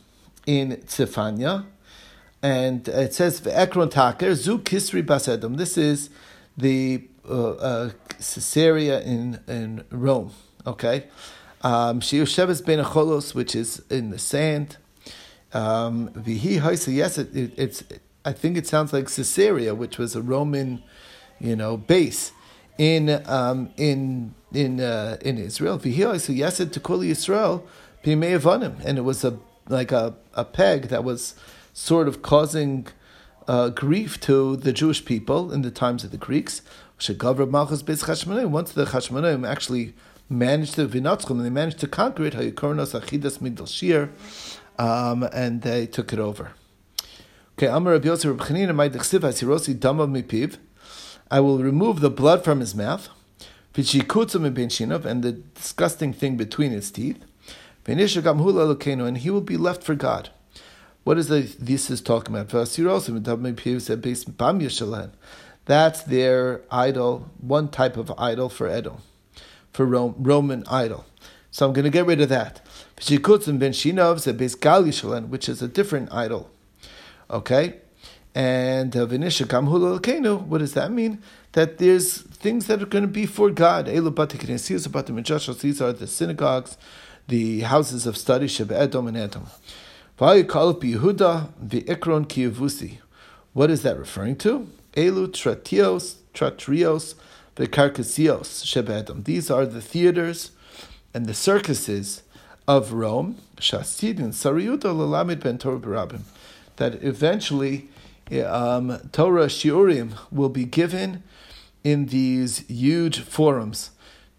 in 0.46 0.78
Tzefanya, 0.86 1.66
and 2.42 2.88
it 2.88 3.14
says, 3.14 3.42
Ve'ekron 3.42 3.92
ta'akar, 3.92 4.36
zu 4.36 4.60
kisri 4.60 5.04
basedom. 5.06 5.58
This 5.58 5.78
is 5.78 6.10
the 6.56 7.04
uh, 7.30 7.50
uh, 7.52 7.90
Caesarea 8.20 9.02
in, 9.02 9.42
in 9.50 9.84
Rome, 9.92 10.32
okay? 10.66 11.08
Um, 11.62 12.00
Sheyosheves 12.00 12.66
ben 12.66 12.82
Acholos, 12.82 13.36
which 13.36 13.54
is 13.54 13.84
in 13.90 14.12
the 14.12 14.20
sand. 14.20 14.78
Um, 15.54 16.08
Vihi 16.12 16.62
Haisa, 16.62 16.96
yes, 16.96 17.18
it, 17.18 17.36
it, 17.36 17.52
it's, 17.58 17.84
I 18.24 18.32
think 18.32 18.56
it 18.56 18.66
sounds 18.66 18.94
like 18.94 19.14
Caesarea, 19.14 19.76
which 19.76 19.98
was 19.98 20.16
a 20.16 20.22
Roman, 20.22 20.84
you 21.42 21.58
know, 21.58 21.76
base 21.76 22.32
in 22.80 23.22
um, 23.28 23.70
in 23.78 24.34
in 24.52 24.80
uh, 24.80 25.18
in 25.22 25.38
Israel. 25.38 25.78
V'hi 25.78 26.36
yes, 26.36 26.58
to 26.58 26.80
call 26.80 26.98
Yisrael 27.00 27.62
b'mei 28.04 28.86
and 28.86 28.98
it 28.98 29.02
was 29.02 29.24
a 29.24 29.38
like 29.68 29.92
a, 29.92 30.16
a 30.34 30.46
peg 30.46 30.88
that 30.88 31.04
was 31.04 31.36
sort 31.74 32.08
of 32.08 32.24
causing 32.24 32.88
uh, 33.48 33.70
grief 33.70 34.20
to 34.22 34.56
the 34.56 34.74
Jewish 34.74 35.06
people 35.06 35.52
in 35.52 35.62
the 35.62 35.70
times 35.70 36.04
of 36.04 36.10
the 36.12 36.18
Greeks. 36.18 36.64
Once 36.98 37.08
the 37.08 37.16
Chashmonaim 37.16 39.48
actually 39.48 39.94
managed 40.30 40.76
to 40.76 40.88
vinatzchum, 40.88 41.32
and 41.32 41.46
they 41.46 41.50
managed 41.50 41.80
to 41.80 41.88
conquer 41.88 42.26
it. 42.26 42.34
achidas 42.34 43.40
migdal 43.40 43.68
shir, 43.68 44.10
um, 44.78 45.24
and 45.34 45.62
they 45.62 45.86
took 45.86 46.14
it 46.14 46.20
over. 46.20 46.52
Okay, 47.58 47.68
Amar 47.68 47.94
Rabbi 47.94 48.08
Yosef 48.08 48.32
Rabbi 48.32 48.46
Chanina, 48.46 48.74
my 48.74 48.90
dechsiv 48.90 49.20
hasirosi 49.20 49.78
dama 49.78 50.08
mipiv. 50.08 50.58
I 51.32 51.40
will 51.40 51.60
remove 51.60 52.00
the 52.00 52.10
blood 52.10 52.44
from 52.44 52.60
his 52.60 52.74
mouth, 52.76 53.10
and 53.76 55.24
the 55.24 55.32
disgusting 55.56 56.14
thing 56.14 56.38
between 56.38 56.72
his 56.72 56.92
teeth, 56.92 57.24
and 57.86 59.18
he 59.18 59.30
will 59.30 59.42
be 59.42 59.58
left 59.58 59.84
for 59.84 59.96
God. 59.96 60.30
What 61.04 61.18
is 61.18 61.28
the, 61.28 61.42
this 61.60 61.90
is 61.90 62.02
talking 62.02 62.36
about? 62.36 62.52
That's 65.66 66.02
their 66.02 66.62
idol, 66.72 67.30
one 67.40 67.68
type 67.70 67.98
of 67.98 68.12
idol 68.18 68.50
for 68.50 68.68
Edom, 68.68 68.98
for 69.72 69.86
Rome, 69.86 70.16
Roman 70.18 70.64
idol. 70.68 71.06
So 71.52 71.66
I'm 71.66 71.74
going 71.74 71.86
to 71.86 71.92
get 71.92 72.06
rid 72.06 72.22
of 72.22 72.30
that. 72.30 72.62
Which 72.96 73.12
is 75.50 75.62
a 75.62 75.68
different 75.68 76.14
idol. 76.14 76.50
Okay? 77.30 77.76
And 78.40 78.96
uh, 78.96 79.06
what 79.06 79.20
does 80.60 80.74
that 80.74 80.92
mean? 80.94 81.22
That 81.52 81.78
there's 81.78 82.22
things 82.22 82.68
that 82.68 82.82
are 82.82 82.86
going 82.86 83.02
to 83.02 83.10
be 83.10 83.26
for 83.26 83.50
God. 83.50 83.88
These 83.88 83.98
are 85.82 85.92
the 85.92 86.08
synagogues, 86.08 86.78
the 87.28 87.60
houses 87.60 88.08
of 88.08 88.16
study, 88.16 88.48
Sheb 88.48 88.72
Edom 88.72 89.08
and 89.08 89.18
Edom. 89.18 89.48
What 90.16 90.38
is 90.38 90.48
that 93.84 93.98
referring 93.98 94.38
to? 94.38 94.70
Elu 94.94 95.28
tratios, 95.28 96.16
tratrios, 96.34 97.16
vekarkasios, 97.58 98.64
Sheb 98.64 98.90
Edom. 98.90 99.24
These 99.24 99.52
are 99.52 99.66
the 99.66 99.82
theaters 99.82 100.52
and 101.14 101.26
the 101.26 101.34
circuses 101.34 102.24
of 102.70 102.94
Rome, 102.94 103.36
Shasidin, 103.58 104.30
Sariyuta, 104.30 104.96
Lalamid 104.96 105.44
Ben 105.44 105.58
Torah 105.58 106.08
that 106.78 107.04
eventually 107.04 107.90
um, 108.32 109.00
Torah 109.12 109.48
shiurim 109.48 110.18
will 110.32 110.50
be 110.50 110.66
given 110.66 111.24
in 111.84 112.08
these 112.08 112.60
huge 112.68 113.20
forums 113.22 113.92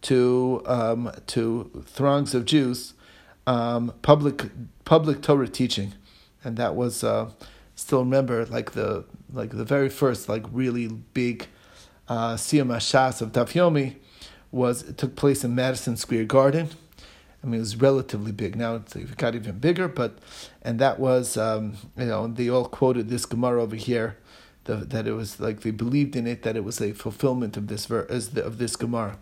to 0.02 0.62
um, 0.66 1.12
to 1.28 1.84
throngs 1.86 2.34
of 2.34 2.44
Jews, 2.44 2.94
um, 3.46 3.92
public 4.02 4.46
public 4.84 5.22
Torah 5.22 5.48
teaching, 5.48 5.94
and 6.44 6.56
that 6.56 6.74
was 6.74 7.04
uh, 7.04 7.30
still 7.74 8.00
remember 8.00 8.46
like 8.46 8.72
the 8.72 9.04
like 9.32 9.50
the 9.50 9.64
very 9.64 9.88
first 9.88 10.28
like 10.28 10.44
really 10.52 10.88
big 10.88 11.46
uh, 12.08 12.34
Siyam 12.34 12.68
Shas 12.76 13.20
of 13.20 13.32
Daf 13.32 13.52
Yomi 13.52 13.96
was 14.50 14.82
took 14.94 15.16
place 15.16 15.44
in 15.44 15.54
Madison 15.54 15.96
Square 15.96 16.24
Garden 16.24 16.70
I 17.42 17.46
mean, 17.46 17.56
it 17.56 17.60
was 17.60 17.76
relatively 17.76 18.32
big. 18.32 18.54
Now 18.54 18.76
it 18.76 19.16
got 19.16 19.34
even 19.34 19.58
bigger, 19.58 19.88
but 19.88 20.18
and 20.62 20.78
that 20.78 20.98
was 20.98 21.36
um, 21.36 21.74
you 21.96 22.06
know 22.06 22.26
they 22.26 22.50
all 22.50 22.66
quoted 22.66 23.08
this 23.08 23.24
Gemara 23.24 23.62
over 23.62 23.76
here, 23.76 24.18
the, 24.64 24.76
that 24.76 25.06
it 25.06 25.12
was 25.12 25.40
like 25.40 25.60
they 25.60 25.70
believed 25.70 26.16
in 26.16 26.26
it 26.26 26.42
that 26.42 26.56
it 26.56 26.64
was 26.64 26.80
a 26.80 26.92
fulfillment 26.92 27.56
of 27.56 27.68
this 27.68 27.86
ver- 27.86 28.02
of 28.02 28.58
this 28.58 28.76
Gemara. 28.76 29.18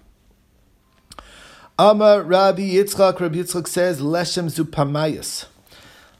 Amar 1.78 2.22
Rabbi 2.22 2.62
Yitzchak. 2.62 3.20
Rabbi 3.20 3.37
Yitzchak 3.37 3.68
says 3.68 4.00
Leshem 4.00 4.50
zu 4.50 4.64
pamayas. 4.64 5.46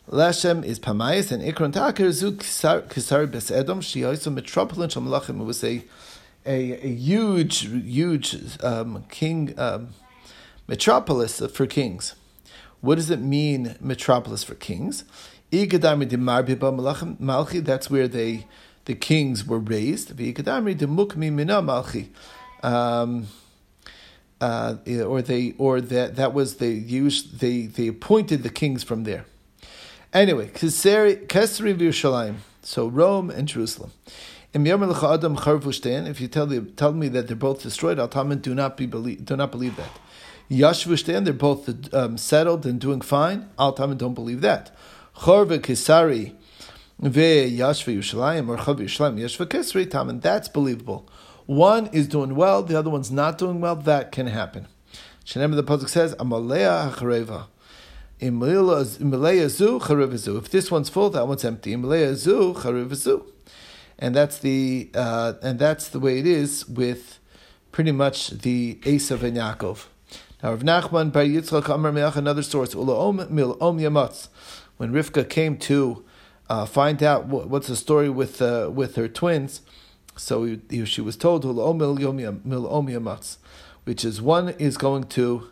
Leshem 0.09 0.64
is 0.64 0.78
pamayas 0.78 1.33
and 1.33 1.43
Ikron 1.43 1.73
Taker 1.73 2.12
zu 2.12 2.33
kisar 2.33 3.26
besedom. 3.26 3.83
She 3.83 4.05
also 4.05 4.31
metropolitan 4.31 5.02
shamlachim. 5.02 5.40
It 5.40 5.45
was 5.45 5.64
a 5.64 5.85
a, 6.47 6.73
a 6.75 6.95
huge 6.95 7.67
huge 7.67 8.37
um, 8.62 9.05
king. 9.09 9.59
Um, 9.59 9.88
metropolis 10.69 11.41
for 11.41 11.67
kings. 11.67 12.15
What 12.81 12.95
does 12.95 13.11
it 13.11 13.21
mean, 13.21 13.75
metropolis 13.81 14.45
for 14.45 14.55
kings? 14.55 15.03
That's 15.51 15.91
where 17.91 18.09
they 18.09 18.47
the 18.85 18.95
kings 18.95 19.45
were 19.45 19.59
raised. 19.59 20.17
Um, 22.63 23.27
uh, 24.41 24.77
or 25.05 25.21
they 25.23 25.55
or 25.59 25.81
that 25.81 26.15
that 26.17 26.33
was 26.33 26.57
they 26.59 26.71
used 26.71 27.41
they 27.41 27.63
they 27.67 27.89
appointed 27.89 28.45
the 28.45 28.51
kings 28.51 28.85
from 28.85 29.03
there. 29.05 29.25
Anyway, 30.13 30.49
Kesari 30.49 31.27
Yerushalayim, 31.29 32.37
so 32.63 32.87
Rome 32.87 33.31
and 33.31 33.49
Jerusalem. 33.49 33.93
If 34.55 34.65
you 34.65 36.29
tell, 36.29 36.47
the, 36.47 36.63
tell 36.77 36.93
me 36.95 37.09
that 37.09 37.27
they're 37.27 37.37
both 37.37 37.63
destroyed, 37.63 37.99
I'll 37.99 38.09
tell 38.09 38.25
them 38.25 38.39
do 38.39 38.55
not 38.55 38.79
be 38.79 38.87
believe, 38.87 39.25
do 39.25 39.37
not 39.37 39.51
believe 39.51 39.77
that. 39.77 39.91
Yashvushtan, 40.50 41.25
they're 41.25 41.35
both 41.35 41.95
um, 41.95 42.17
settled 42.17 42.64
and 42.64 42.81
doing 42.81 43.00
fine. 43.00 43.49
Al 43.59 43.75
Tamid 43.75 43.99
don't 43.99 44.14
believe 44.14 44.40
that. 44.40 44.75
Chorve 45.14 45.59
Kisari 45.59 46.35
ve 46.99 47.50
Yashva 47.50 47.97
Yushalayim 47.97 48.49
or 48.49 48.57
Chav 48.57 48.78
Yushalayim 48.78 49.21
Yashva 49.21 49.47
Kisri 49.47 49.87
Tamin, 49.87 50.23
that's 50.23 50.49
believable. 50.49 51.09
One 51.47 51.88
is 51.88 52.09
doing 52.09 52.35
well, 52.35 52.62
the 52.62 52.78
other 52.78 52.90
one's 52.90 53.11
not 53.11 53.38
doing 53.38 53.61
well, 53.61 53.76
that 53.76 54.12
can 54.12 54.26
happen. 54.26 54.67
Shenem 55.25 55.55
the 55.55 55.64
Pasuk 55.64 55.88
says, 55.88 56.14
Amalea 56.17 56.93
HaChareva. 56.93 57.47
If 58.21 58.35
this 60.50 60.71
one's 60.73 60.88
full, 60.88 61.11
that 61.11 61.28
one's 61.28 61.45
empty. 61.45 61.73
And 61.73 61.85
that's 64.14 64.38
the 64.38 64.90
uh, 64.93 65.35
and 65.40 65.59
that's 65.61 65.88
the 65.88 66.00
way 66.00 66.19
it 66.19 66.26
is 66.26 66.69
with 66.69 67.21
pretty 67.71 67.93
much 67.93 68.31
the 68.31 68.75
Esav 68.83 69.23
and 69.23 69.37
Yaakov. 69.37 69.87
Now, 70.40 70.50
Rav 70.50 70.61
Nachman 70.61 71.11
Bar 71.11 71.25
Yitzchak 71.25 71.68
Amar 71.68 71.90
Meach, 71.90 72.14
another 72.14 72.45
source, 72.45 72.73
Ulaom 72.73 73.28
Mil 73.28 73.59
Om 73.61 73.78
Yamatz, 73.80 74.28
when 74.76 74.92
Rivka 74.92 75.28
came 75.28 75.57
to 75.59 76.04
uh, 76.49 76.64
find 76.64 77.02
out 77.02 77.26
what, 77.26 77.49
what's 77.49 77.66
the 77.66 77.75
story 77.75 78.09
with 78.09 78.40
uh, 78.40 78.71
with 78.73 78.95
her 78.95 79.09
twins, 79.09 79.62
so 80.16 80.45
he, 80.45 80.61
he, 80.71 80.85
she 80.85 81.00
was 81.00 81.16
told 81.16 81.45
Ulaom 81.45 81.78
Mil 82.45 82.68
Om 82.68 82.87
Yamatz, 82.87 83.38
which 83.83 84.04
is 84.04 84.23
one 84.23 84.50
is 84.50 84.76
going 84.76 85.04
to 85.04 85.49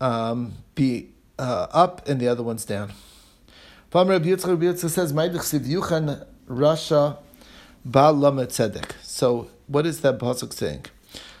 um, 0.00 0.54
be 0.74 1.10
uh, 1.38 1.66
up 1.70 2.08
and 2.08 2.18
the 2.18 2.26
other 2.26 2.42
one's 2.42 2.64
down. 2.64 2.94
Rabbi 3.92 4.28
Yitzchak 4.28 4.88
says, 4.88 5.12
"Ma'idich 5.12 5.60
Yuchan 5.60 6.26
Rasha 6.48 7.18
Ba 7.84 8.12
Tzedek." 8.12 8.92
So, 9.02 9.50
what 9.66 9.84
is 9.84 10.00
that 10.00 10.18
pasuk 10.18 10.54
saying? 10.54 10.86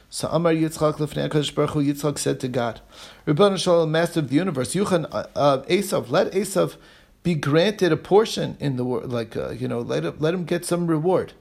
So 0.08 0.28
Amar 0.28 0.52
Yitzchak 0.52 0.94
Lefnei 0.94 1.28
Hakadosh 1.28 1.54
Baruch 1.54 1.70
Hu, 1.70 1.84
Yitzchak 1.84 2.18
said 2.18 2.40
to 2.40 2.48
God, 2.48 2.80
Rebbeinu 3.26 3.58
Shalom, 3.58 3.90
Master 3.90 4.20
of 4.20 4.28
the 4.28 4.36
universe, 4.36 4.74
Yuchan 4.74 5.06
uh, 5.12 5.26
uh, 5.34 5.62
Esav, 5.64 6.10
let 6.10 6.32
Esav 6.32 6.76
be 7.22 7.34
granted 7.34 7.92
a 7.92 7.96
portion 7.96 8.56
in 8.60 8.76
the 8.76 8.84
world, 8.84 9.10
like 9.10 9.36
uh, 9.36 9.50
you 9.50 9.66
know, 9.66 9.80
let 9.80 10.04
him, 10.04 10.16
let 10.18 10.32
him 10.32 10.44
get 10.44 10.64
some 10.64 10.86
reward. 10.86 11.32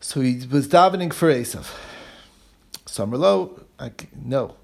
So 0.00 0.20
he 0.20 0.46
was 0.50 0.68
davening 0.68 1.12
for 1.12 1.32
Esav. 1.32 1.74
Samarlo, 2.86 3.62
no. 4.14 4.54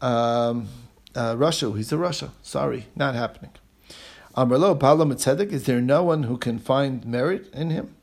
Um, 0.00 0.68
uh, 1.14 1.34
rasha. 1.34 1.76
He's 1.76 1.92
a 1.92 1.96
rasha. 1.96 2.30
Sorry, 2.42 2.86
not 2.96 3.14
happening. 3.14 3.52
Amrlo 4.36 4.78
Palam 4.78 5.12
Tzedek. 5.12 5.52
Is 5.52 5.64
there 5.64 5.80
no 5.80 6.02
one 6.02 6.24
who 6.24 6.36
can 6.36 6.58
find 6.58 7.04
merit 7.06 7.48
in 7.52 7.70
him? 7.70 7.94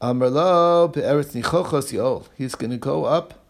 Nichochos 0.00 1.92
Yol. 1.92 2.26
He's 2.36 2.54
going 2.54 2.70
to 2.70 2.76
go 2.76 3.04
up 3.04 3.46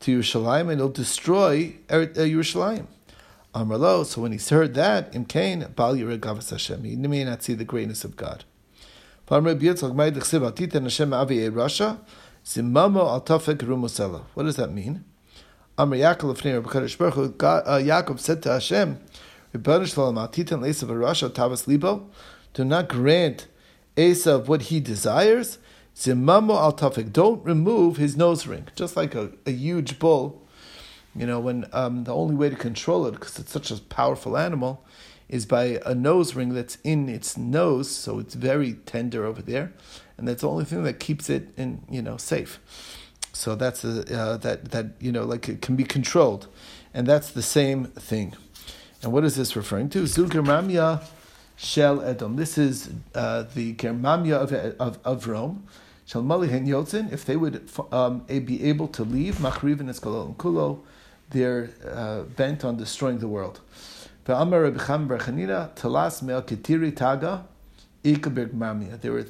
to 0.00 0.18
Yerushalayim 0.20 0.70
and 0.70 0.80
he'll 0.80 0.88
destroy 0.88 1.74
uh, 1.90 2.06
Yerushalayim. 2.14 2.86
Amrlo. 3.54 4.04
So 4.04 4.22
when 4.22 4.32
he's 4.32 4.50
heard 4.50 4.74
that, 4.74 5.12
Imkain 5.12 5.74
Bal 5.74 5.96
Yeragavas 5.96 6.50
Hashem. 6.50 6.84
He 6.84 6.96
may 6.96 7.24
not 7.24 7.42
see 7.42 7.54
the 7.54 7.64
greatness 7.64 8.04
of 8.04 8.16
God. 8.16 8.44
What 9.26 9.44
does 9.44 9.80
that 9.80 9.90
mean? 14.72 15.04
Amr 15.76 15.96
Yaakov 15.96 16.30
uh, 17.42 17.78
Yaakov 17.78 18.18
said 18.20 18.42
to 18.42 18.52
Hashem, 18.52 18.98
do 22.54 22.64
not 22.64 22.88
grant 22.88 23.46
Esav 23.96 24.46
what 24.46 24.62
he 24.62 24.80
desires. 24.80 25.58
Zimamo 25.98 26.56
al 26.56 26.74
tafik. 26.74 27.12
Don't 27.12 27.44
remove 27.44 27.96
his 27.96 28.16
nose 28.16 28.46
ring. 28.46 28.68
Just 28.76 28.96
like 28.96 29.16
a, 29.16 29.32
a 29.46 29.50
huge 29.50 29.98
bull, 29.98 30.40
you 31.16 31.26
know, 31.26 31.40
when 31.40 31.66
um, 31.72 32.04
the 32.04 32.14
only 32.14 32.36
way 32.36 32.48
to 32.48 32.54
control 32.54 33.04
it, 33.06 33.12
because 33.12 33.36
it's 33.38 33.50
such 33.50 33.72
a 33.72 33.76
powerful 33.78 34.36
animal, 34.36 34.84
is 35.28 35.44
by 35.44 35.80
a 35.84 35.96
nose 35.96 36.36
ring 36.36 36.54
that's 36.54 36.78
in 36.84 37.08
its 37.08 37.36
nose, 37.36 37.90
so 37.90 38.20
it's 38.20 38.34
very 38.34 38.74
tender 38.86 39.26
over 39.26 39.42
there, 39.42 39.72
and 40.16 40.28
that's 40.28 40.42
the 40.42 40.48
only 40.48 40.64
thing 40.64 40.84
that 40.84 41.00
keeps 41.00 41.28
it 41.28 41.48
in, 41.56 41.82
you 41.90 42.00
know, 42.00 42.16
safe. 42.16 42.60
So 43.32 43.56
that's 43.56 43.82
a, 43.84 44.16
uh, 44.16 44.36
that 44.38 44.70
that 44.70 44.86
you 45.00 45.10
know, 45.10 45.24
like 45.24 45.48
it 45.48 45.60
can 45.60 45.74
be 45.74 45.84
controlled, 45.84 46.46
and 46.94 47.08
that's 47.08 47.30
the 47.30 47.42
same 47.42 47.86
thing. 47.86 48.34
And 49.02 49.12
what 49.12 49.24
is 49.24 49.34
this 49.34 49.56
referring 49.56 49.90
to? 49.90 50.04
Zulgermamia 50.04 51.02
Shel 51.56 52.00
Edom. 52.02 52.36
This 52.36 52.56
is 52.56 52.90
uh, 53.16 53.44
the 53.54 53.74
Germamia 53.74 54.34
of, 54.34 54.52
of, 54.52 54.98
of 55.04 55.26
Rome. 55.26 55.66
If 56.10 57.24
they 57.26 57.36
would 57.36 57.70
um, 57.92 58.20
be 58.20 58.64
able 58.64 58.88
to 58.88 59.04
leave, 59.04 59.36
Machriv 59.36 59.80
and 59.80 59.90
Kulo, 60.38 60.80
they're 61.30 61.70
uh, 61.86 62.22
bent 62.22 62.64
on 62.64 62.78
destroying 62.78 63.18
the 63.18 63.28
world. 63.28 63.60
There 64.24 64.36
were 69.12 69.24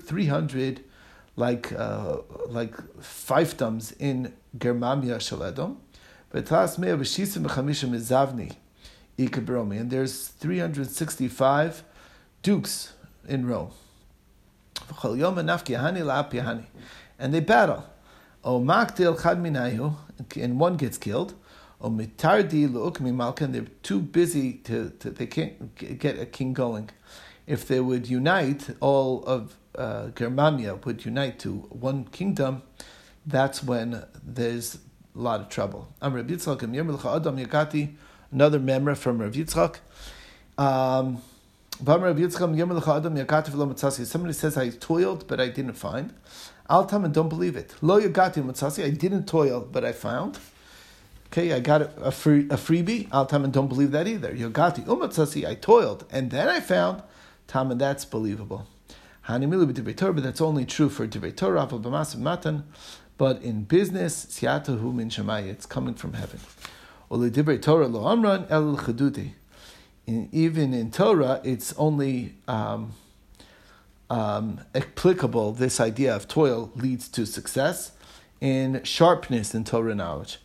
300 0.00 0.84
like 1.36 1.72
uh, 1.72 2.16
like 2.48 2.74
fiefdoms 3.00 3.94
in 4.00 4.32
Germania 4.58 5.18
Shaledom. 5.18 5.76
But 6.30 6.46
Talas 6.46 6.78
Mea 6.78 6.88
B'shisim 6.88 7.44
B'chamishim 7.44 7.94
Zavni, 7.96 8.56
Ikabromi. 9.16 9.80
And 9.80 9.90
there's 9.90 10.28
365 10.28 11.84
dukes 12.42 12.92
in 13.28 13.46
Rome. 13.46 13.70
And 17.18 17.34
they 17.34 17.40
battle. 17.40 17.84
O 18.44 18.60
Chad 18.60 19.42
Minayu, 19.42 19.96
and 20.36 20.60
one 20.60 20.76
gets 20.76 20.98
killed 20.98 21.34
lu'ukmi 21.80 23.14
malkan, 23.14 23.52
they're 23.52 23.66
too 23.82 24.00
busy 24.00 24.54
to, 24.54 24.90
to, 24.98 25.10
they 25.10 25.26
can't 25.26 25.98
get 25.98 26.18
a 26.18 26.26
king 26.26 26.52
going. 26.52 26.90
If 27.46 27.68
they 27.68 27.80
would 27.80 28.08
unite, 28.08 28.70
all 28.80 29.24
of 29.24 29.56
uh, 29.76 30.08
Germania 30.08 30.74
would 30.84 31.04
unite 31.04 31.38
to 31.40 31.52
one 31.70 32.04
kingdom, 32.04 32.62
that's 33.24 33.62
when 33.62 34.04
there's 34.22 34.78
a 35.14 35.18
lot 35.18 35.40
of 35.40 35.48
trouble. 35.48 35.94
Another 36.00 36.24
memra 38.60 38.96
from 38.96 39.18
Rav 39.18 39.32
Yitzchak. 39.32 39.76
Um, 40.58 41.22
Somebody 41.84 42.22
says 44.32 44.56
I 44.56 44.68
toiled, 44.70 45.26
but 45.28 45.40
I 45.40 45.48
didn't 45.48 45.74
find. 45.74 46.12
Altam 46.68 47.04
and 47.04 47.14
don't 47.14 47.28
believe 47.28 47.56
it. 47.56 47.74
Lo 47.80 48.00
yagati 48.00 48.84
I 48.84 48.90
didn't 48.90 49.26
toil, 49.26 49.60
but 49.60 49.84
I 49.84 49.92
found. 49.92 50.38
Okay, 51.30 51.52
I 51.52 51.60
got 51.60 51.92
a, 51.98 52.10
free, 52.10 52.40
a 52.44 52.56
freebie. 52.56 53.06
Al 53.12 53.26
Taman 53.26 53.50
don't 53.50 53.68
believe 53.68 53.90
that 53.90 54.08
either. 54.08 54.32
Yogati 54.32 54.84
umatzasi, 54.86 55.46
I 55.46 55.54
toiled, 55.54 56.06
and 56.10 56.30
then 56.30 56.48
I 56.48 56.60
found 56.60 57.02
Taman, 57.46 57.76
that's 57.76 58.06
believable. 58.06 58.66
Hanimilu 59.28 59.96
Torah, 59.96 60.14
but 60.14 60.22
that's 60.22 60.40
only 60.40 60.64
true 60.64 60.88
for 60.88 61.06
Divrei 61.06 61.36
Torah, 61.36 61.68
matan. 62.16 62.64
But 63.18 63.42
in 63.42 63.64
business, 63.64 64.24
siatahu 64.24 64.94
min 64.94 65.10
shemaya, 65.10 65.48
it's 65.48 65.66
coming 65.66 65.94
from 65.94 66.14
heaven. 66.14 66.40
Torah 67.60 67.88
lo 67.88 68.06
amran 68.06 68.46
el 68.48 68.76
chadudi. 70.08 70.28
Even 70.32 70.74
in 70.74 70.90
Torah, 70.90 71.40
it's 71.44 71.74
only 71.76 72.34
um, 72.46 72.92
um, 74.10 74.60
applicable. 74.74 75.52
This 75.52 75.80
idea 75.80 76.14
of 76.14 76.28
toil 76.28 76.70
leads 76.74 77.08
to 77.08 77.26
success 77.26 77.92
in 78.40 78.82
sharpness 78.84 79.54
in 79.54 79.64
Torah 79.64 79.94
knowledge. 79.94 80.38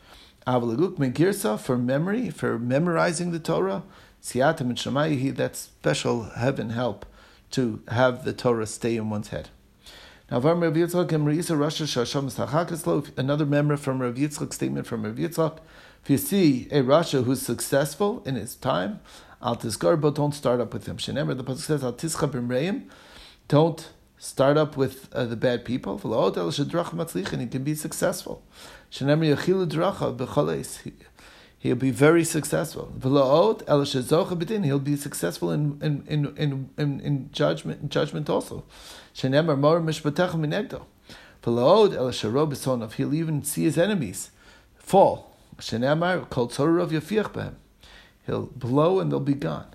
Avalaguk 0.45 0.97
Megirsa 0.97 1.59
for 1.59 1.77
memory, 1.77 2.29
for 2.29 2.59
memorizing 2.59 3.31
the 3.31 3.39
Torah. 3.39 3.83
Siatam 4.21 4.61
and 4.61 4.77
Shemayi, 4.77 5.35
that 5.35 5.55
special 5.55 6.23
heaven 6.23 6.69
help 6.71 7.05
to 7.51 7.81
have 7.89 8.23
the 8.23 8.33
Torah 8.33 8.65
stay 8.65 8.95
in 8.95 9.09
one's 9.09 9.29
head. 9.29 9.49
Now, 10.31 10.37
another 10.39 10.65
memory 13.45 13.77
from 13.77 14.01
Rav 14.01 14.15
Yitzchak, 14.15 14.53
statement 14.53 14.87
from 14.87 15.03
Rav 15.03 15.15
Yitzchak. 15.15 15.59
If 16.03 16.09
you 16.09 16.17
see 16.17 16.67
a 16.71 16.81
Rasha 16.81 17.23
who's 17.25 17.41
successful 17.41 18.23
in 18.25 18.35
his 18.35 18.55
time, 18.55 19.01
Al 19.43 19.57
but 19.57 20.15
don't 20.15 20.33
start 20.33 20.61
up 20.61 20.73
with 20.73 20.87
him. 20.87 20.97
Shenemer, 20.97 21.35
the 21.35 21.43
Pasuk 21.43 21.57
says, 21.57 21.83
Al 21.83 21.91
Tischa 21.93 22.83
don't 23.49 23.89
start 24.17 24.55
up 24.55 24.77
with 24.77 25.13
uh, 25.13 25.25
the 25.25 25.35
bad 25.35 25.65
people. 25.65 25.99
And 26.01 27.41
he 27.41 27.47
can 27.47 27.63
be 27.63 27.75
successful. 27.75 28.41
He'll 31.59 31.75
be 31.75 31.91
very 31.91 32.23
successful. 32.23 32.93
He'll 33.01 34.79
be 34.79 34.95
successful 34.95 35.51
in, 35.51 35.77
in, 35.81 36.05
in, 36.07 36.69
in, 36.77 37.01
in 37.01 37.29
judgment 37.33 37.81
in 37.81 37.89
judgment 37.89 38.29
also. 38.29 38.63
He'll 39.13 39.33
even 43.13 43.43
see 43.43 43.63
his 43.63 43.77
enemies 43.77 44.31
fall. 44.77 45.35
He'll 48.25 48.47
blow 48.47 48.99
and 48.99 49.11
they'll 49.11 49.19
be 49.19 49.33
gone. 49.33 49.67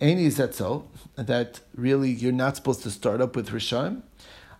Any 0.00 0.24
is 0.24 0.38
that 0.38 0.54
so? 0.54 0.88
That 1.16 1.60
really 1.74 2.10
you're 2.10 2.32
not 2.32 2.56
supposed 2.56 2.82
to 2.84 2.90
start 2.90 3.20
up 3.20 3.36
with 3.36 3.50
Rishon? 3.50 4.02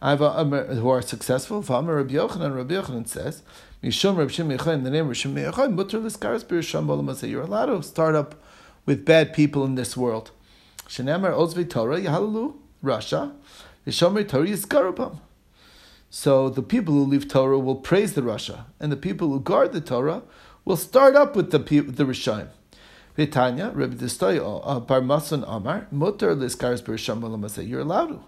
who 0.03 0.89
are 0.89 1.03
successful. 1.03 1.61
Rabbi 1.61 2.15
Yochanan, 2.15 2.57
Rabbi 2.57 2.75
Yochanan 2.75 3.07
says, 3.07 3.43
Mishum 3.83 4.17
Rabbi 4.17 4.31
Shimon 4.31 4.69
in 4.69 4.85
the 4.85 4.91
name 4.91 5.11
of 5.11 5.17
Shimon 5.17 5.45
Yochai, 5.45 5.73
Mutter 5.73 5.99
Liskaris 5.99 6.45
Birisham 6.45 7.29
You're 7.29 7.43
allowed 7.43 7.67
to 7.67 7.83
start 7.83 8.15
up 8.15 8.35
with 8.87 9.05
bad 9.05 9.33
people 9.33 9.65
in 9.65 9.75
this 9.75 9.97
world. 9.97 10.31
Shenamar 10.87 11.33
Ozvi 11.33 11.69
Torah, 11.69 12.01
Yahalalu, 12.01 12.55
rasha, 12.83 13.33
Yishomer 13.87 14.27
Torah 14.29 14.47
Yiskarabam. 14.47 15.19
So 16.09 16.49
the 16.49 16.63
people 16.63 16.95
who 16.95 17.05
leave 17.05 17.29
Torah 17.29 17.59
will 17.59 17.77
praise 17.77 18.15
the 18.15 18.23
rasha, 18.23 18.65
and 18.81 18.91
the 18.91 18.97
people 18.97 19.29
who 19.29 19.41
guard 19.41 19.73
the 19.73 19.81
Torah 19.81 20.23
will 20.65 20.77
start 20.77 21.15
up 21.15 21.37
with 21.37 21.53
the 21.53 21.59
the 21.59 22.05
Rishayim. 22.05 22.49
Vitanya, 23.21 23.71
Rabbi 23.75 23.97
Distoy, 23.97 24.39
uh, 24.41 24.81
Bar 24.81 25.03
Masan 25.03 25.45
Amar, 25.47 25.87
Mutter 25.91 26.35
Liskaris 26.35 26.83
Birisham 26.83 27.69
You're 27.69 27.81
allowed 27.81 28.07
to. 28.07 28.21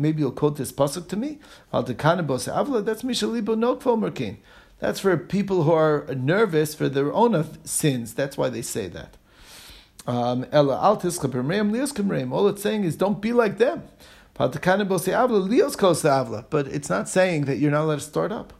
Maybe 0.00 0.20
you'll 0.20 0.30
quote 0.30 0.56
this 0.56 0.70
pasuk 0.70 1.08
to 1.08 1.16
me. 1.16 1.40
That's 1.72 1.90
mishalibo 3.02 3.58
no. 3.58 3.74
That's 4.78 5.00
for 5.00 5.16
people 5.16 5.64
who 5.64 5.72
are 5.72 6.06
nervous 6.14 6.76
for 6.76 6.88
their 6.88 7.12
own 7.12 7.44
sins. 7.66 8.14
That's 8.14 8.38
why 8.38 8.50
they 8.50 8.62
say 8.62 8.86
that. 8.86 9.16
Um, 10.06 10.46
All 10.52 10.94
it's 12.46 12.62
saying 12.62 12.84
is 12.84 12.94
don't 12.94 13.20
be 13.20 13.32
like 13.32 13.58
them. 13.58 13.82
But 14.34 14.54
it's 16.68 16.88
not 16.88 17.08
saying 17.08 17.46
that 17.46 17.56
you're 17.58 17.72
not 17.72 17.82
allowed 17.82 17.96
to 17.96 18.00
start 18.00 18.30
up. 18.30 18.52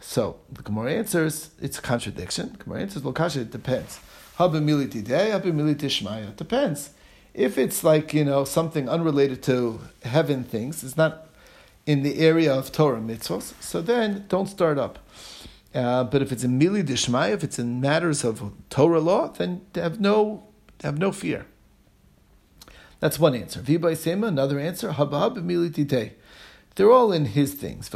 So 0.00 0.40
the 0.50 0.62
Gemara 0.62 0.94
answers 0.94 1.50
it's 1.60 1.78
a 1.78 1.82
contradiction. 1.82 2.52
The 2.52 2.64
Gemara 2.64 2.80
answers, 2.82 3.02
well, 3.02 3.12
Kasha, 3.12 3.42
it 3.42 3.50
depends. 3.50 4.00
It 4.38 4.52
depends. 6.36 6.90
If 7.32 7.58
it's 7.58 7.84
like, 7.84 8.14
you 8.14 8.24
know, 8.24 8.44
something 8.44 8.88
unrelated 8.88 9.42
to 9.44 9.80
heaven 10.02 10.42
things, 10.44 10.82
it's 10.82 10.96
not 10.96 11.28
in 11.86 12.02
the 12.02 12.18
area 12.18 12.52
of 12.52 12.72
Torah 12.72 13.00
mitzvahs, 13.00 13.52
so 13.60 13.80
then 13.82 14.24
don't 14.28 14.46
start 14.46 14.78
up. 14.78 14.98
Uh, 15.74 16.04
but 16.04 16.22
if 16.22 16.32
it's 16.32 16.42
in 16.42 16.58
mili 16.58 16.82
dishmaya, 16.82 17.32
if 17.32 17.44
it's 17.44 17.58
in 17.58 17.80
matters 17.80 18.24
of 18.24 18.52
Torah 18.70 19.00
law, 19.00 19.28
then 19.28 19.60
have 19.74 20.00
no 20.00 20.44
have 20.82 20.98
no 20.98 21.12
fear. 21.12 21.46
That's 22.98 23.18
one 23.18 23.34
answer. 23.34 23.60
Vibay 23.60 23.96
sema, 23.96 24.26
another 24.26 24.58
answer. 24.58 24.90
Habab 24.90 25.36
mili 25.36 25.70
They're 26.74 26.90
all 26.90 27.12
in 27.12 27.26
his 27.26 27.54
things. 27.54 27.90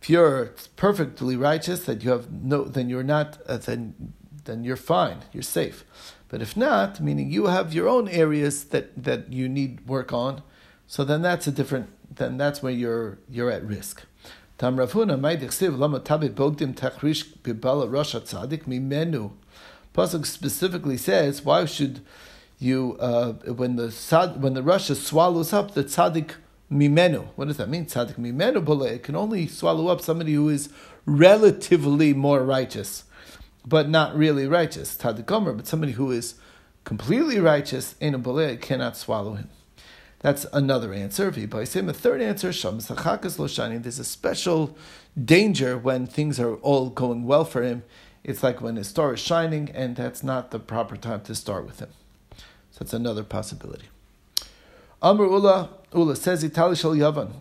If 0.00 0.10
you're 0.10 0.54
perfectly 0.76 1.36
righteous, 1.36 1.84
that 1.84 2.04
you 2.04 2.10
have 2.10 2.32
no, 2.32 2.64
then 2.64 2.88
you're 2.88 3.02
not, 3.02 3.38
uh, 3.46 3.56
then 3.56 4.12
then 4.44 4.64
you're 4.64 4.76
fine, 4.76 5.24
you're 5.32 5.42
safe. 5.42 5.84
But 6.28 6.40
if 6.40 6.56
not, 6.56 7.00
meaning 7.00 7.30
you 7.30 7.46
have 7.46 7.72
your 7.72 7.88
own 7.88 8.08
areas 8.08 8.64
that, 8.64 9.02
that 9.02 9.32
you 9.32 9.48
need 9.48 9.86
work 9.86 10.12
on, 10.12 10.42
so 10.86 11.04
then 11.04 11.22
that's 11.22 11.46
a 11.46 11.52
different, 11.52 11.88
then 12.14 12.36
that's 12.36 12.62
where 12.62 12.72
you're 12.72 13.18
you're 13.28 13.50
at 13.50 13.64
risk. 13.64 14.04
Tam 14.58 14.76
Ravuna 14.76 15.20
lama 15.78 16.00
bogdim 16.00 16.74
tachrish 16.74 17.26
bibala 17.42 17.88
tzadik 17.88 18.64
mimenu. 18.64 19.32
Pasuk 19.92 20.26
specifically 20.26 20.96
says, 20.96 21.44
why 21.44 21.64
should 21.64 22.00
you 22.58 22.96
uh, 23.00 23.32
when 23.32 23.76
the 23.76 23.88
when 24.38 24.54
the 24.54 24.62
rasha 24.62 24.94
swallows 24.94 25.52
up 25.52 25.74
the 25.74 25.84
tzaddik 25.84 26.32
mimenu? 26.70 27.28
What 27.36 27.48
does 27.48 27.56
that 27.58 27.68
mean? 27.68 27.86
Tzaddik 27.86 28.16
mimenu 28.16 28.90
It 28.90 29.02
can 29.02 29.16
only 29.16 29.46
swallow 29.46 29.88
up 29.88 30.00
somebody 30.00 30.34
who 30.34 30.48
is 30.48 30.68
relatively 31.04 32.12
more 32.14 32.42
righteous 32.44 33.04
but 33.66 33.88
not 33.88 34.16
really 34.16 34.46
righteous, 34.46 34.96
Tadikomer, 34.96 35.56
but 35.56 35.66
somebody 35.66 35.92
who 35.92 36.12
is 36.12 36.36
completely 36.84 37.40
righteous, 37.40 37.96
in 38.00 38.14
a 38.14 38.18
Baleh 38.18 38.60
cannot 38.60 38.96
swallow 38.96 39.34
him. 39.34 39.50
That's 40.20 40.46
another 40.52 40.94
answer. 40.94 41.28
A 41.28 41.32
third 41.92 42.22
answer, 42.22 42.52
there's 42.52 43.98
a 43.98 44.04
special 44.04 44.78
danger 45.22 45.76
when 45.76 46.06
things 46.06 46.40
are 46.40 46.54
all 46.56 46.90
going 46.90 47.24
well 47.24 47.44
for 47.44 47.62
him. 47.62 47.82
It's 48.22 48.42
like 48.42 48.60
when 48.60 48.76
his 48.76 48.88
star 48.88 49.14
is 49.14 49.20
shining, 49.20 49.70
and 49.70 49.96
that's 49.96 50.22
not 50.22 50.52
the 50.52 50.58
proper 50.58 50.96
time 50.96 51.22
to 51.22 51.34
start 51.34 51.66
with 51.66 51.80
him. 51.80 51.90
So 52.76 52.84
that's 52.84 52.92
another 52.92 53.24
possibility. 53.24 53.86
Amr 55.00 55.24
Ula, 55.24 55.70
Ula 55.94 56.14
says 56.14 56.44
Itali 56.44 56.78
Shal 56.78 56.92
Yavan, 56.92 57.32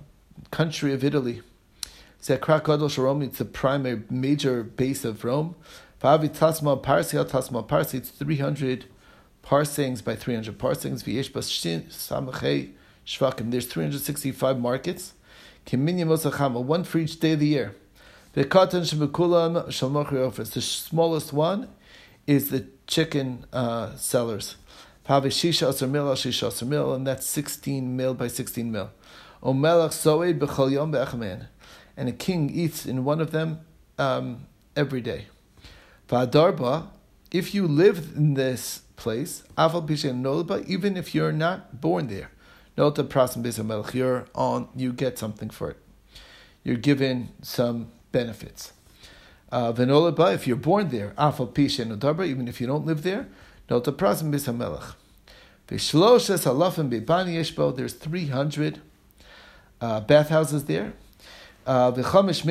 country 0.50 0.93
of 0.93 1.04
Italy. 1.04 1.41
It's 2.17 2.30
the 2.30 2.38
primary 3.52 4.04
major 4.10 4.63
base 4.63 5.04
of 5.04 5.26
Rome. 5.26 5.56
It's 6.02 6.39
300 6.39 8.86
parsings 9.43 10.04
by 10.06 10.15
300 10.15 10.58
parsings. 10.58 11.04
There's 13.52 13.67
365 13.67 14.60
markets. 14.60 15.13
One 15.69 16.84
for 16.86 17.00
each 17.00 17.19
day 17.19 17.34
of 17.34 17.39
the 17.39 17.48
year. 17.48 17.76
The 18.34 18.45
smallest 20.62 21.34
one 21.34 21.67
is 22.26 22.50
the 22.50 22.67
chicken 22.88 23.45
uh, 23.52 23.98
sellers. 23.98 24.56
Pavi 25.08 25.28
shisha 25.28 25.70
asar 25.70 25.88
mil 25.88 26.06
shisha 26.08 26.48
asar 26.48 26.68
mil, 26.68 26.94
and 26.94 27.06
that's 27.06 27.28
16 27.28 27.96
mil 27.96 28.15
by 28.15 28.28
16 28.28 28.72
mil. 28.72 28.89
Omelach 29.44 29.94
soed 29.94 30.39
b'chol 30.39 30.72
yom. 30.72 31.48
And 31.98 32.10
a 32.10 32.12
king 32.12 32.50
eats 32.50 32.86
in 32.88 33.06
one 33.06 33.22
of 33.22 33.32
them 33.32 33.60
um, 34.00 34.48
every 34.76 35.02
day. 35.02 35.28
V'adarba, 36.10 36.88
if 37.32 37.54
you 37.54 37.68
live 37.68 38.13
in 38.15 38.34
this 38.34 38.82
place, 38.96 39.44
aval 39.58 39.88
pishen 39.88 40.24
nolba, 40.24 40.65
even 40.65 40.98
if 40.98 41.13
you're 41.13 41.32
not 41.32 41.80
born 41.80 42.08
there, 42.08 42.32
nolta 42.76 43.04
prasim 43.04 43.44
besamelch, 43.44 43.94
you're 43.94 44.26
on, 44.34 44.68
you 44.76 44.91
get 44.91 45.20
something 45.20 45.52
for 45.52 45.70
it. 45.70 45.78
You're 46.63 46.78
given 46.78 47.30
some 47.44 47.91
benefits. 48.12 48.74
Uh, 49.52 49.72
Venolaba, 49.72 50.34
if 50.34 50.48
you're 50.48 50.58
born 50.58 50.89
there, 50.89 51.13
even 51.18 52.48
if 52.48 52.60
you 52.60 52.68
don't 52.68 52.86
live 52.86 53.04
there, 53.04 53.28
prasim 53.67 54.32
besamelch. 54.32 54.93
Vishloshes 55.67 56.45
halafim 56.45 56.89
bebani 56.89 57.36
yeshbo, 57.36 57.75
there's 57.75 57.93
300 57.93 58.82
uh, 59.82 59.99
bathhouses 60.01 60.65
there. 60.65 60.93
Uh, 61.65 61.91
V'chamish 61.91 62.45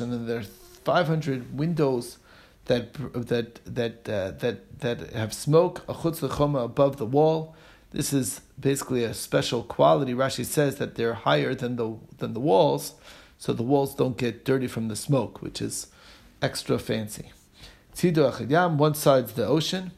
and 0.00 0.28
there 0.28 0.38
are 0.38 0.42
500 0.42 1.58
windows 1.58 2.18
that 2.66 2.92
that 3.14 3.60
that 3.64 4.08
uh, 4.08 4.30
that 4.38 4.80
that 4.80 5.10
have 5.14 5.32
smoke 5.32 5.82
a 5.88 5.94
chutz 5.94 6.20
lechoma 6.20 6.64
above 6.64 6.98
the 6.98 7.06
wall. 7.06 7.56
This 7.90 8.12
is 8.12 8.42
basically 8.60 9.04
a 9.04 9.14
special 9.14 9.62
quality. 9.62 10.12
Rashi 10.12 10.44
says 10.44 10.76
that 10.76 10.94
they're 10.94 11.14
higher 11.14 11.54
than 11.54 11.76
the 11.76 11.96
than 12.18 12.34
the 12.34 12.40
walls, 12.40 12.92
so 13.38 13.52
the 13.52 13.62
walls 13.62 13.94
don't 13.94 14.18
get 14.18 14.44
dirty 14.44 14.66
from 14.66 14.88
the 14.88 14.96
smoke, 14.96 15.40
which 15.40 15.62
is 15.62 15.86
extra 16.42 16.78
fancy. 16.78 17.32
Tzidu 17.98 18.30
echad 18.30 18.48
yam, 18.48 18.78
one 18.78 18.94
side's 18.94 19.32
the 19.32 19.44
ocean. 19.44 19.90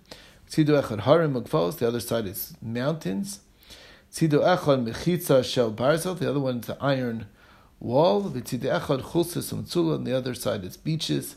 Tzidu 0.49 0.83
echad 0.83 1.01
harim 1.01 1.35
mugvos, 1.35 1.77
the 1.77 1.87
other 1.87 2.01
side 2.01 2.25
is 2.25 2.55
mountains. 2.63 3.41
Tzidu 4.11 4.41
echad 4.41 4.87
mechitza 4.87 5.45
shel 5.45 5.71
barzel, 5.71 6.19
the 6.19 6.31
other 6.31 6.41
one 6.41 6.61
is 6.61 6.67
the 6.67 6.79
iron 6.81 7.27
wall, 7.79 8.23
v'tzid 8.23 8.61
echad 8.61 9.03
chulsis 9.03 9.53
umtzula, 9.53 9.97
and 9.97 10.07
the 10.07 10.17
other 10.17 10.35
side 10.35 10.65
is 10.65 10.79
beaches. 10.79 11.37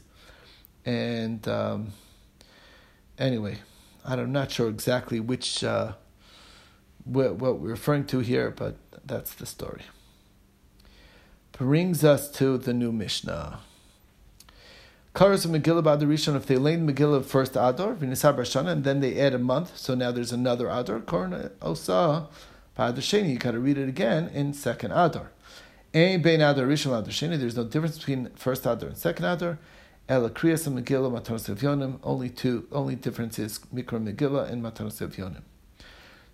And 0.85 1.45
um, 1.49 1.91
anyway, 3.17 3.57
I'm 4.05 4.31
not 4.31 4.49
sure 4.49 4.69
exactly 4.69 5.19
which 5.19 5.65
uh, 5.65 5.95
what, 7.03 7.35
what 7.35 7.59
we're 7.59 7.71
referring 7.71 8.05
to 8.05 8.19
here, 8.19 8.51
but 8.51 8.77
that's 9.05 9.33
the 9.33 9.45
story. 9.45 9.81
Brings 11.51 12.05
us 12.05 12.31
to 12.37 12.57
the 12.57 12.73
new 12.73 12.93
Mishnah. 12.93 13.59
Karas 15.13 15.45
of 15.45 15.51
Megillah 15.51 15.83
Bad 15.83 15.99
Rishon, 15.99 16.35
if 16.35 16.47
they 16.47 16.57
lane 16.57 16.87
Megillah 16.87 17.23
first 17.23 17.51
Adar, 17.51 17.93
Vinisar 17.93 18.35
Bashana, 18.35 18.71
and 18.71 18.83
then 18.83 18.99
they 18.99 19.19
add 19.19 19.35
a 19.35 19.37
month, 19.37 19.77
so 19.77 19.93
now 19.93 20.11
there's 20.11 20.31
another 20.31 20.67
Adar. 20.69 21.01
Korna 21.01 21.51
Osa 21.61 22.27
Bad 22.75 22.95
Sheni, 22.95 23.29
you 23.29 23.37
gotta 23.37 23.59
read 23.59 23.77
it 23.77 23.87
again 23.87 24.27
in 24.29 24.53
second 24.53 24.91
Adar. 24.91 25.29
Ein 25.93 26.23
bein 26.23 26.41
adar 26.41 26.65
rishon 26.65 26.87
adar 26.87 27.11
sheni. 27.11 27.37
There's 27.37 27.55
no 27.55 27.63
difference 27.65 27.99
between 27.99 28.31
first 28.35 28.65
adar 28.65 28.89
and 28.89 28.97
second 28.97 29.25
adar. 29.25 29.59
Ela 30.09 30.31
kriyas 30.31 30.65
and 30.65 30.83
Megillah 30.83 31.21
matanos 31.21 31.47
evyonim. 31.47 31.99
Only 32.01 32.31
two. 32.31 32.65
Only 32.71 32.95
difference 32.95 33.37
is 33.37 33.59
mikra 33.71 34.03
Megillah 34.03 34.49
and 34.49 34.63
matanos 34.63 35.07
evyonim. 35.07 35.43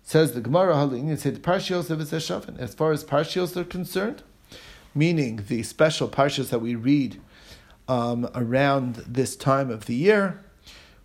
Says 0.02 0.32
the 0.32 0.40
Gemara 0.40 0.76
Halin. 0.76 1.18
Said 1.18 1.34
the 1.34 1.40
parshios 1.40 1.90
of. 1.90 2.58
As 2.58 2.74
far 2.74 2.92
as 2.92 3.04
parshios 3.04 3.54
are 3.58 3.64
concerned, 3.64 4.22
meaning 4.94 5.44
the 5.48 5.62
special 5.64 6.08
parshios 6.08 6.48
that 6.48 6.60
we 6.60 6.74
read 6.74 7.20
um, 7.90 8.30
around 8.36 8.94
this 9.06 9.34
time 9.34 9.68
of 9.68 9.86
the 9.86 9.94
year. 9.94 10.44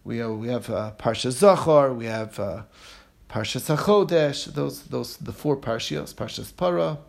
We 0.04 0.24
we 0.24 0.50
have 0.50 0.70
uh, 0.70 0.92
Parsha 1.00 1.32
Zachor, 1.32 1.96
we 1.96 2.06
have 2.06 2.40
uh, 2.40 2.64
Parsha 3.28 3.60
Sachodesh, 3.60 4.46
those 4.54 4.84
those 4.84 5.18
the 5.18 5.34
four 5.34 5.58
parshios, 5.58 6.14
Parsha 6.14 6.46
Para, 6.56 7.00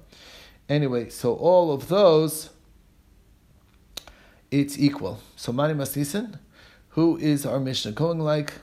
Anyway, 0.68 1.10
so 1.10 1.34
all 1.34 1.70
of 1.70 1.88
those, 1.88 2.50
it's 4.50 4.78
equal. 4.78 5.20
So 5.36 5.52
Mani 5.52 5.74
Masnisin, 5.74 6.38
who 6.90 7.18
is 7.18 7.46
our 7.46 7.60
Mishnah 7.60 7.92
going 7.92 8.18
like? 8.18 8.54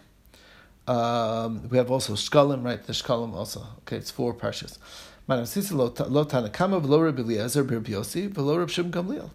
Um, 0.86 1.70
we 1.70 1.78
have 1.78 1.90
also 1.90 2.14
Shkalim, 2.14 2.66
right? 2.66 2.84
The 2.84 2.92
Shkalim 2.92 3.34
also. 3.34 3.62
Okay, 3.80 3.98
it's 3.98 4.12
four 4.12 4.34
parshas. 4.34 4.80
Mani 5.28 5.44
Masnisin 5.44 5.78
lo 5.78 5.92
Tanakama 5.92 6.82
v'lo 6.82 7.06
Rabbi 7.06 7.22
Eliezer 7.22 7.64
Yossi 7.64 8.30
v'lo 8.30 8.58
Rabbi 8.58 8.72
Shimon 8.72 8.92
Gamliel. 8.92 9.30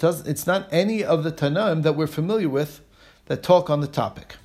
It's 0.00 0.46
not 0.46 0.68
any 0.70 1.02
of 1.02 1.24
the 1.24 1.32
Tanaim 1.32 1.82
that 1.82 1.96
we're 1.96 2.06
familiar 2.06 2.48
with 2.48 2.80
that 3.26 3.42
talk 3.42 3.68
on 3.68 3.80
the 3.80 3.88
topic. 3.88 4.36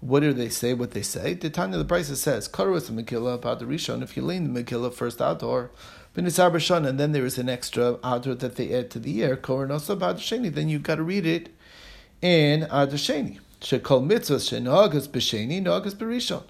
What 0.00 0.20
do 0.20 0.32
they 0.32 0.48
say? 0.48 0.74
What 0.74 0.92
they 0.92 1.02
say? 1.02 1.34
The 1.34 1.50
Tanya 1.50 1.78
the 1.78 1.84
Brisa 1.84 2.16
says, 2.16 2.48
"Karu 2.48 2.80
the 2.80 3.02
Megillah 3.02 3.40
Rishon. 3.40 4.02
If 4.02 4.16
you 4.16 4.22
lean 4.24 4.52
the 4.52 4.62
Megillah 4.62 4.92
first 4.92 5.18
B'nisar 5.18 6.50
b'shana, 6.50 6.88
and 6.88 7.00
then 7.00 7.12
there 7.12 7.24
is 7.24 7.38
an 7.38 7.48
extra 7.48 7.94
adr 7.98 8.38
that 8.38 8.56
they 8.56 8.74
add 8.74 8.90
to 8.90 8.98
the 8.98 9.10
year, 9.10 9.34
koranosa 9.36 9.98
b'adr 9.98 10.54
then 10.54 10.68
you've 10.68 10.82
got 10.82 10.96
to 10.96 11.02
read 11.02 11.24
it 11.24 11.48
in 12.20 12.62
adr 12.62 12.94
sheni. 12.94 13.38
Shekol 13.60 14.06
mitzvahs 14.06 14.50
shenogas 14.50 15.08
b'sheni, 15.08 15.62
nogas 15.62 15.94
b'rishon. 15.94 16.42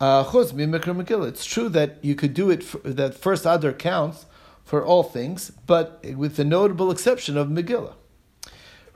Uh, 0.00 0.24
mimikra 0.24 1.00
megillah. 1.00 1.28
It's 1.28 1.44
true 1.44 1.68
that 1.68 1.98
you 2.02 2.14
could 2.16 2.34
do 2.34 2.50
it, 2.50 2.64
for, 2.64 2.78
that 2.78 3.14
first 3.14 3.44
adr 3.44 3.76
counts 3.78 4.26
for 4.66 4.84
all 4.84 5.02
things, 5.02 5.50
but 5.66 6.04
with 6.14 6.36
the 6.36 6.44
notable 6.44 6.90
exception 6.90 7.38
of 7.38 7.48
Megillah. 7.48 7.94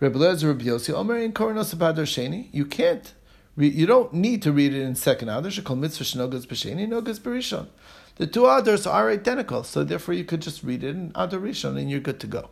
Rebbe 0.00 0.18
Lezer 0.18 0.48
Rebbe 0.48 0.64
Yossi 0.64 0.92
Omer 0.92 1.16
in 1.16 1.32
Koranosa 1.32 1.76
b'adr 1.76 2.02
sheni, 2.02 2.50
you 2.52 2.66
can't 2.66 3.14
you 3.56 3.86
don't 3.86 4.12
need 4.12 4.42
to 4.42 4.52
read 4.52 4.74
it 4.74 4.80
in 4.80 4.94
second 4.94 5.28
adr. 5.28 5.46
Shekol 5.46 5.78
mitzvah 5.78 6.04
shenogas 6.04 6.46
b'sheni, 6.46 6.86
nogas 6.88 7.20
b'rishon. 7.20 7.68
The 8.16 8.26
two 8.26 8.46
others 8.46 8.86
are 8.86 9.10
identical, 9.10 9.64
so 9.64 9.84
therefore 9.84 10.14
you 10.14 10.24
could 10.24 10.42
just 10.42 10.62
read 10.62 10.84
it 10.84 10.90
in 10.90 11.12
Adar 11.14 11.40
Rishon 11.40 11.78
and 11.78 11.90
you're 11.90 12.00
good 12.00 12.20
to 12.20 12.26
go. 12.26 12.50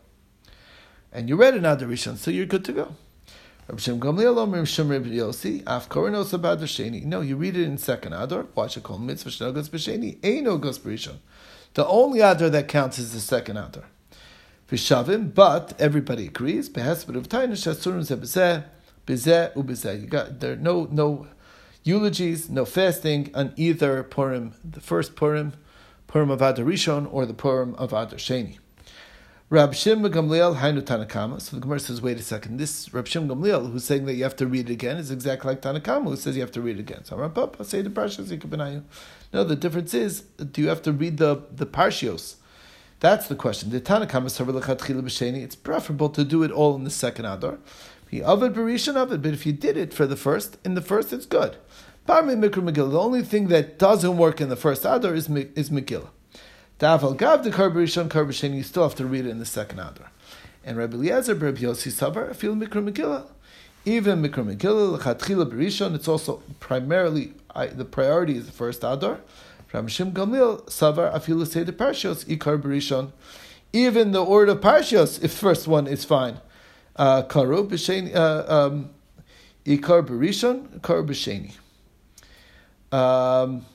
And 1.13 1.29
you 1.29 1.37
read 1.37 1.55
in 1.55 1.65
Adar 1.65 1.89
Rishon, 1.89 2.17
so 2.17 2.31
you're 2.31 2.47
good 2.47 2.65
to 2.67 2.73
go. 2.73 2.95
No, 3.71 3.77
you 7.21 7.37
read 7.37 7.57
it 7.57 7.65
in 7.65 7.77
second 7.77 8.15
Adar. 8.15 8.47
Watch 8.55 8.79
it 8.79 8.83
called 8.83 9.03
mitzvah 9.03 9.31
shnogas 9.31 9.69
b'sheni. 9.69 10.19
Eino 10.21 10.59
gos 10.59 10.79
b'rishon. 10.79 11.19
The 11.75 11.87
only 11.87 12.21
Adar 12.21 12.51
that 12.51 12.69
counts 12.69 12.99
is 12.99 13.13
the 13.13 13.21
second 13.21 13.57
Adar. 13.57 13.85
Vishavim, 14.69 15.35
but 15.35 15.75
everybody 15.79 16.27
agrees. 16.27 16.69
You 16.69 16.75
got 20.07 20.41
there 20.41 20.57
no 20.57 20.89
no 20.91 21.27
eulogies, 21.85 22.51
no 22.51 22.65
fasting 22.65 23.31
on 23.35 23.53
either 23.57 24.03
Purim, 24.03 24.55
the 24.63 24.81
first 24.81 25.17
Purim, 25.17 25.55
Purim 26.07 26.31
of 26.31 26.43
Adar 26.43 26.65
Rishon, 26.65 27.09
or 27.11 27.25
the 27.25 27.35
Purim 27.35 27.75
of 27.77 27.93
Adar 27.93 28.19
Sheni. 28.19 28.59
Rab 29.51 29.73
Shim 29.73 30.07
Gamliel 30.07 30.59
Hainu 30.59 30.83
Tanakama. 30.83 31.41
So 31.41 31.57
the 31.57 31.63
Gemara 31.63 31.81
says, 31.81 32.03
wait 32.03 32.19
a 32.19 32.23
second. 32.23 32.59
This 32.59 32.93
Rab 32.93 33.07
Shim 33.07 33.29
Gamliel, 33.29 33.73
who's 33.73 33.85
saying 33.85 34.05
that 34.05 34.13
you 34.13 34.23
have 34.23 34.37
to 34.37 34.47
read 34.47 34.69
it 34.69 34.73
again, 34.75 34.99
is 34.99 35.11
exactly 35.11 35.49
like 35.49 35.63
Tanakama, 35.63 36.05
who 36.05 36.17
says 36.17 36.37
you 36.37 36.43
have 36.43 36.53
to 36.53 36.61
read 36.61 36.77
it 36.77 36.81
again. 36.81 37.03
So 37.05 37.17
Papa 37.31 37.65
say 37.65 37.81
the 37.81 37.89
Parshas 37.89 38.83
No, 39.33 39.45
the 39.45 39.57
difference 39.57 39.95
is, 39.95 40.21
do 40.21 40.61
you 40.61 40.69
have 40.69 40.83
to 40.83 40.93
read 40.93 41.17
the 41.17 41.45
the 41.51 41.65
Parshios? 41.65 42.35
That's 43.01 43.27
the 43.27 43.37
question. 43.37 43.71
The 43.71 43.81
Tanakama 43.81 44.27
It's 45.43 45.57
preferable 45.57 46.11
to 46.11 46.25
do 46.25 46.43
it 46.43 46.51
all 46.51 46.75
in 46.75 46.85
the 46.85 46.91
second 46.91 47.25
Adar. 47.25 47.59
The 48.11 48.23
Avid 48.23 48.53
Barishan 48.53 48.97
Avid, 48.97 49.23
but 49.23 49.33
if 49.33 49.47
you 49.47 49.55
did 49.55 49.79
it 49.79 49.95
for 49.95 50.07
the 50.07 50.17
first, 50.17 50.59
in 50.63 50.75
the 50.75 50.83
first 50.83 51.11
it's 51.11 51.25
good. 51.25 51.57
Parmi 52.07 52.35
Mikra 52.35 52.63
Megillah, 52.63 52.91
the 52.91 53.01
only 53.01 53.23
thing 53.23 53.49
that 53.49 53.79
doesn't 53.79 54.19
work 54.19 54.43
in 54.43 54.51
the 54.51 54.57
first 54.57 54.85
Adar 54.85 55.15
is, 55.15 55.31
is 55.31 55.71
Megillah. 55.71 56.11
Daval 56.79 57.17
gav 57.17 57.43
the 57.43 57.51
karbarishon 57.51 58.09
karbashen, 58.09 58.55
you 58.55 58.63
still 58.63 58.85
have 58.85 58.95
to 58.95 59.05
read 59.05 59.27
it 59.27 59.31
in 59.31 59.41
the 59.41 59.47
second 59.47 59.81
adar. 59.81 60.11
And 60.65 60.77
Rabbi 60.77 60.95
Eliezer, 60.95 61.35
Rabbi 61.35 61.63
Yossi 61.63 61.91
Savar, 61.91 62.35
feel 62.37 62.55
mikra 62.55 62.89
megillah. 62.89 63.27
Even 63.85 64.23
mikra 64.23 64.45
megillah, 64.45 64.99
lechatchila 64.99 65.51
berishon, 65.51 65.97
it's 65.97 66.07
also 66.07 66.41
primarily, 66.61 67.35
I, 67.53 67.67
the 67.67 67.85
priority 67.85 68.37
is 68.37 68.47
the 68.47 68.53
first 68.53 68.85
adar. 68.85 69.19
Rabbi 69.73 69.89
Shim 69.89 70.13
Gamliel, 70.13 70.67
Savar, 70.67 71.47
say 71.49 71.65
the 71.65 71.73
parshios, 71.73 72.25
ikar 72.27 72.63
berishon. 72.63 73.11
Even 73.73 74.13
the 74.13 74.25
order 74.25 74.53
of 74.53 74.61
parshios, 74.61 75.23
if 75.23 75.33
first 75.33 75.67
one 75.67 75.89
is 75.89 76.05
fine. 76.05 76.41
Uh, 76.95 77.23
karu 77.25 77.69
b'sheni, 77.69 78.15
uh, 78.15 78.71
ikar 79.67 80.07
berishon, 80.07 80.81
kar 80.81 81.03
b'sheni. 81.03 81.55
Um, 82.93 83.67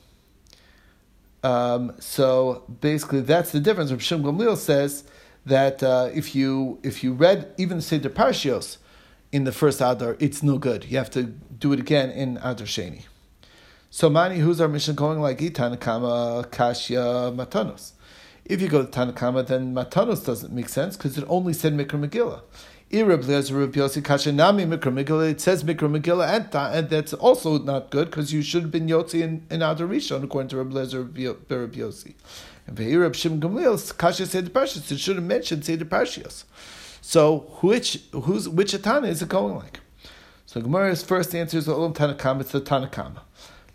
um, 1.44 1.94
so 2.00 2.64
basically, 2.82 3.22
that's 3.22 3.52
the 3.52 3.60
difference. 3.60 3.92
Rav 3.92 4.00
Shim 4.00 4.22
Gamliel 4.22 4.58
says 4.58 5.04
that 5.46 5.84
uh, 5.84 6.10
if 6.14 6.34
you 6.34 6.80
if 6.84 7.04
you 7.04 7.14
read 7.14 7.54
even 7.58 7.78
the 7.78 7.84
Seder 7.84 8.10
Parshios 8.10 8.78
in 9.32 9.44
the 9.44 9.52
first 9.52 9.82
Adar, 9.82 10.16
it's 10.20 10.42
no 10.42 10.58
good. 10.58 10.86
You 10.86 10.98
have 10.98 11.10
to 11.12 11.24
do 11.24 11.74
it 11.74 11.80
again 11.80 12.10
in 12.12 12.38
Adar 12.38 12.66
Sheni. 12.66 13.04
So 13.90 14.10
Mani, 14.10 14.38
who's 14.40 14.60
our 14.62 14.68
mission 14.68 14.96
going 14.96 15.20
like 15.20 15.40
Itanakama, 15.40 16.48
Kashya, 16.48 17.36
Matanos? 17.36 17.92
If 18.46 18.62
you 18.62 18.68
go 18.68 18.86
to 18.86 18.90
Tanakama, 18.90 19.46
then 19.46 19.74
Matanos 19.74 20.26
doesn't 20.26 20.52
make 20.52 20.70
sense 20.70 20.98
because 20.98 21.18
it 21.18 21.26
only 21.28 21.54
said 21.54 21.74
Mikra 21.74 22.04
Megillah. 22.04 22.42
It 22.96 23.32
says 23.32 23.52
Mikra 25.64 26.76
and, 26.76 26.90
that's 26.92 27.14
also 27.14 27.58
not 27.58 27.90
good 27.90 28.12
because 28.12 28.32
you 28.32 28.44
should 28.44 28.62
have 28.62 28.72
been 28.72 28.86
Yotzi 28.88 29.22
in, 29.22 29.48
in 29.50 29.64
Adar 29.64 29.88
Rishon, 29.88 30.24
according 30.24 30.50
to 30.50 30.58
Rabbi 30.58 30.76
Lezer 30.76 31.00
Rabbi 31.02 31.78
Yossi. 31.78 32.14
And 32.68 32.78
Ve'ir 32.78 33.10
Shim 33.10 33.40
Gamliel, 33.40 33.98
Kasha 33.98 34.28
said 34.28 34.46
the 34.46 34.52
Parshas, 34.52 34.92
it 34.92 35.00
should 35.00 35.16
have 35.16 35.26
mentioned 35.26 35.66
say 35.66 35.76
the 35.76 35.86
Parshios. 35.86 36.44
So 37.02 37.50
which 37.62 38.04
who's 38.12 38.48
which 38.48 38.74
Atana 38.74 39.08
is 39.08 39.24
it 39.24 39.30
going 39.30 39.56
like? 39.56 39.80
So 40.46 40.62
Gemara's 40.62 41.02
first 41.02 41.34
answer 41.34 41.58
is 41.58 41.68
Olam 41.68 41.96
Tanakama, 41.96 42.42
it's 42.42 42.52
the 42.52 42.62
Tanakama. 42.62 43.22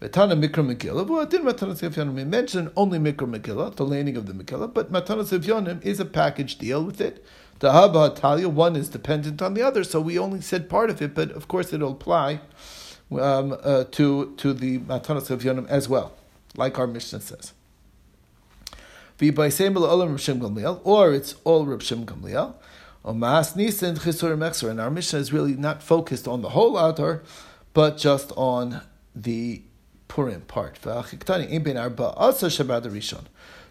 Matana 0.01 0.41
Mikra 0.41 0.65
Megillah. 0.65 1.05
Well, 1.09 1.27
didn't 1.27 1.49
Sefyonim. 1.49 2.15
We 2.15 2.23
mentioned 2.23 2.71
only 2.77 3.01
Mikra 3.01 3.29
Megillah, 3.29 3.75
the 3.75 3.85
laning 3.85 4.17
of 4.17 4.27
the 4.27 4.33
Megillah, 4.33 4.73
but 4.73 4.93
Matana 4.93 5.25
Sefyonim 5.25 5.85
is 5.85 5.99
a 5.99 6.05
package 6.05 6.57
deal 6.57 6.85
with 6.85 7.01
it. 7.01 7.27
The 7.61 7.71
Haba 7.71 8.15
Talia, 8.15 8.49
one 8.49 8.77
is 8.77 8.89
dependent 8.89 9.43
on 9.43 9.55
the 9.55 9.63
other, 9.63 9.83
so 9.83 10.01
we 10.01 10.19
only 10.19 10.41
said 10.41 10.69
part 10.69 10.91
of 10.91 11.03
it, 11.03 11.15
but 11.15 11.33
of 11.33 11.49
course 11.49 11.73
it'll 11.73 11.93
apply 11.93 12.41
um, 13.11 13.57
uh, 13.63 13.85
to, 13.91 14.35
to 14.37 14.53
the 14.53 14.79
Matana 14.79 15.21
Sefyonim 15.21 15.67
as 15.69 15.89
well, 15.89 16.13
like 16.57 16.79
our 16.79 16.87
Mishnah 16.87 17.21
says. 17.21 17.53
Or 20.85 21.13
it's 21.13 21.35
all 21.43 21.67
Reb 21.67 21.83
Shem 21.83 22.07
Gamliel. 22.07 22.55
And 23.05 24.81
our 24.81 24.91
mission 24.91 25.19
is 25.19 25.33
really 25.33 25.55
not 25.55 25.83
focused 25.83 26.29
on 26.29 26.43
the 26.43 26.51
whole 26.51 26.79
Adar, 26.79 27.23
but 27.75 27.97
just 27.97 28.33
on 28.37 28.83
the 29.17 29.63
Purim 30.07 30.43
part. 30.43 30.79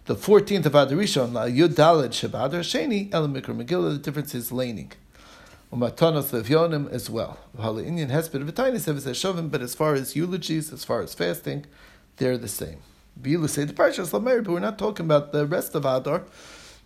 The 0.08 0.16
14th 0.16 0.68
of 0.68 0.74
Adar 0.74 0.98
Rishon, 0.98 1.34
Yud 1.54 1.74
Daled 1.74 2.12
Shabbat 2.12 2.52
Sheni, 2.62 3.14
El 3.14 3.28
Mikra 3.28 3.54
Megillah, 3.54 3.92
the 3.92 3.98
difference 3.98 4.34
is 4.34 4.54
laning. 4.54 4.94
Umatanos 5.70 6.32
Levyonim 6.32 6.90
as 6.90 7.10
well. 7.10 7.38
Indian 7.60 8.10
Hesped 8.10 8.42
V'tainis 8.50 8.88
Shovim, 8.88 9.52
but 9.52 9.62
as 9.62 9.76
far 9.76 9.96
as 9.96 10.16
eulogies, 10.16 10.72
as 10.72 10.86
far 10.86 11.02
as 11.02 11.14
fasting, 11.14 11.66
they're 12.16 12.38
the 12.38 12.48
same. 12.48 12.78
Bilu 13.22 13.50
say 13.50 13.66
the 13.66 13.74
Parshas 13.74 14.14
Lamer, 14.14 14.42
but 14.44 14.54
we're 14.54 14.62
not 14.62 14.78
talking 14.78 15.06
about 15.06 15.34
the 15.34 15.46
rest 15.46 15.76
of 15.76 15.84
Adar. 15.84 16.24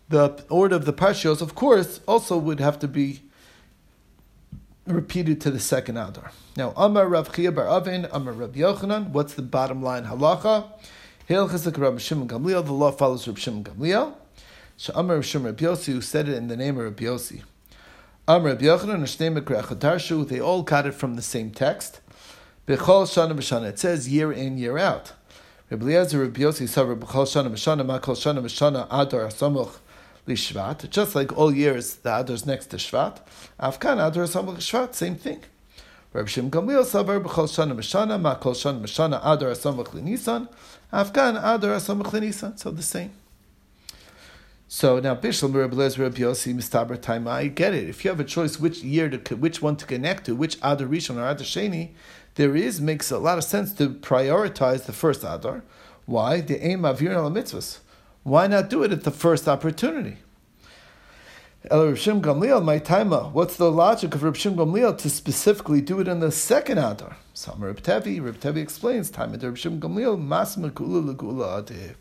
The 0.09 0.43
order 0.49 0.75
of 0.75 0.85
the 0.85 0.93
Parshios, 0.93 1.43
of 1.43 1.53
course, 1.53 1.99
also 2.07 2.39
would 2.39 2.59
have 2.59 2.79
to 2.79 2.87
be 2.87 3.21
repeated 4.87 5.39
to 5.41 5.51
the 5.51 5.59
second 5.59 5.97
Adar. 5.97 6.31
Now, 6.57 6.73
Amar 6.75 7.07
Rav 7.07 7.31
Chia 7.35 7.51
Bar 7.51 7.69
Avin, 7.69 8.07
Amar 8.11 8.33
Rav 8.33 8.53
Yochanan, 8.53 9.09
what's 9.09 9.35
the 9.35 9.43
bottom 9.43 9.83
line 9.83 10.05
halacha? 10.05 10.71
Chesed 11.31 11.77
Rav 11.77 12.01
Shimon 12.01 12.27
Gamliel, 12.27 12.65
the 12.65 12.73
law 12.73 12.91
follows 12.91 13.25
Rav 13.25 13.39
Shimon 13.39 13.63
Gamliel. 13.63 14.15
Amar 14.93 15.15
Rav 15.15 15.25
Shimon 15.25 15.45
Rav 15.45 15.55
Yossi, 15.55 15.93
who 15.93 16.01
said 16.01 16.27
it 16.27 16.35
in 16.35 16.49
the 16.49 16.57
name 16.57 16.77
of 16.77 16.83
Rabbi 16.83 17.05
Yossi. 17.05 17.43
Amar 18.27 18.49
Rav 18.49 18.57
Yochanan, 18.57 20.27
they 20.27 20.41
all 20.41 20.61
got 20.63 20.85
it 20.85 20.93
from 20.93 21.15
the 21.15 21.21
same 21.21 21.51
text. 21.51 22.01
Bechol 22.67 23.05
Shana 23.05 23.31
B'Shana, 23.31 23.69
it 23.69 23.79
says 23.79 24.09
year 24.09 24.33
in, 24.33 24.57
year 24.57 24.77
out. 24.77 25.13
Rabbi 25.69 25.85
Eliezer 25.85 26.19
Rabbi 26.19 26.41
Yossi 26.41 26.67
said 26.67 26.85
B'chol 26.85 27.25
Shana 27.25 27.49
B'Shana, 27.49 27.85
Ma 27.85 27.99
Kol 27.99 28.15
Shana 28.15 28.41
B'Shana, 28.41 28.87
Adar 28.91 29.27
Asamuch, 29.27 29.77
Lishvat, 30.27 30.89
just 30.89 31.15
like 31.15 31.37
all 31.37 31.53
years, 31.55 31.95
the 31.95 32.09
Adar's 32.09 32.45
next 32.45 32.65
to 32.67 32.75
Shvat. 32.75 33.19
Afkan 33.57 34.05
Adar 34.05 34.25
Samach 34.25 34.57
Shvat, 34.57 34.95
same 34.95 35.15
thing. 35.15 35.41
Rabbi 36.11 36.27
Shim 36.27 36.49
Gamliel 36.49 36.83
Savar 36.83 37.23
B'chol 37.23 37.47
Shana 37.47 37.73
Meshana, 37.73 38.19
Ma 38.19 38.35
Kol 38.35 38.53
Shana 38.53 38.81
Meshana, 38.81 39.21
Adar 39.23 39.51
Samach 39.51 39.87
Linisan, 39.93 40.49
Afkan 40.91 41.37
Adar 41.37 41.77
Samach 41.77 42.11
Linisan, 42.11 42.59
so 42.59 42.69
the 42.69 42.81
same. 42.81 43.11
So 44.67 44.99
now 44.99 45.15
Bishlam 45.15 45.53
Reb 45.55 45.71
Lezer 45.71 45.99
Reb 45.99 46.15
Yossi 46.15 46.53
Mistaber 46.53 46.97
Taima, 46.97 47.29
I 47.29 47.47
get 47.47 47.73
it. 47.73 47.87
If 47.87 48.03
you 48.03 48.11
have 48.11 48.19
a 48.19 48.25
choice 48.25 48.59
which 48.59 48.83
year 48.83 49.09
to 49.09 49.35
which 49.35 49.61
one 49.61 49.77
to 49.77 49.85
connect 49.85 50.25
to, 50.25 50.35
which 50.35 50.57
Adar 50.57 50.87
Rishon 50.87 51.15
or 51.15 51.29
Adar 51.29 51.45
Sheni, 51.45 51.91
there 52.35 52.55
is 52.55 52.81
makes 52.81 53.09
a 53.09 53.17
lot 53.19 53.37
of 53.37 53.43
sense 53.45 53.73
to 53.73 53.89
prioritize 53.89 54.85
the 54.85 54.93
first 54.93 55.23
Adar. 55.23 55.63
Why? 56.05 56.41
The 56.41 56.61
aim 56.65 56.83
of 56.83 56.99
Yirna 56.99 57.31
mitzvahs. 57.31 57.79
Why 58.23 58.47
not 58.47 58.69
do 58.69 58.83
it 58.83 58.91
at 58.91 59.03
the 59.03 59.11
first 59.11 59.47
opportunity? 59.47 60.17
El 61.69 61.91
Shim 61.93 62.21
Gamliel, 62.21 62.63
my 62.63 62.79
taima. 62.79 63.31
What's 63.31 63.55
the 63.55 63.71
logic 63.71 64.15
of 64.15 64.21
Shim 64.21 64.55
Gamliel 64.55 64.97
to 64.97 65.09
specifically 65.09 65.79
do 65.79 65.99
it 65.99 66.07
in 66.07 66.19
the 66.19 66.31
second 66.31 66.79
Adar? 66.79 67.17
Some 67.41 67.63
Reb 67.63 67.81
Tevi, 67.81 68.23
Reb 68.23 68.39
Tevi 68.39 68.57
explains 68.57 69.09
taima 69.09 69.41
Reb 69.41 69.55
Shim 69.55 69.79
Gamliel 69.79 70.21
mas 70.21 70.57
megula 70.57 71.03
legula 71.15 71.63
adiv 71.63 71.95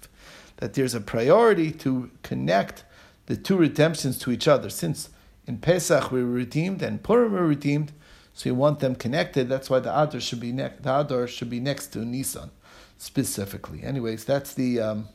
that 0.58 0.74
there's 0.74 0.94
a 0.94 1.00
priority 1.00 1.72
to 1.72 2.10
connect 2.22 2.84
the 3.24 3.38
two 3.38 3.56
redemptions 3.56 4.18
to 4.18 4.30
each 4.30 4.46
other. 4.46 4.68
Since 4.68 5.08
in 5.46 5.56
Pesach 5.56 6.12
we 6.12 6.22
were 6.22 6.30
redeemed 6.30 6.82
and 6.82 7.02
Purim 7.02 7.32
we 7.32 7.38
were 7.38 7.46
redeemed, 7.46 7.92
so 8.34 8.50
you 8.50 8.54
want 8.54 8.80
them 8.80 8.94
connected. 8.94 9.48
That's 9.48 9.70
why 9.70 9.80
the 9.80 9.88
Adar 9.88 10.20
should 10.20 10.40
be 10.40 10.52
ne- 10.52 10.74
the 10.78 11.00
Adar 11.00 11.26
should 11.26 11.48
be 11.48 11.58
next 11.58 11.86
to 11.94 12.04
Nisan 12.04 12.50
specifically. 12.98 13.82
Anyways, 13.82 14.26
that's 14.26 14.52
the. 14.52 14.78
Um, 14.78 15.08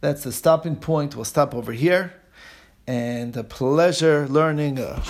that's 0.00 0.22
the 0.22 0.32
stopping 0.32 0.76
point. 0.76 1.14
We'll 1.14 1.26
stop 1.26 1.54
over 1.54 1.72
here. 1.72 2.14
And 2.86 3.36
a 3.36 3.44
pleasure 3.44 4.26
learning. 4.26 4.78
Uh, 4.78 5.02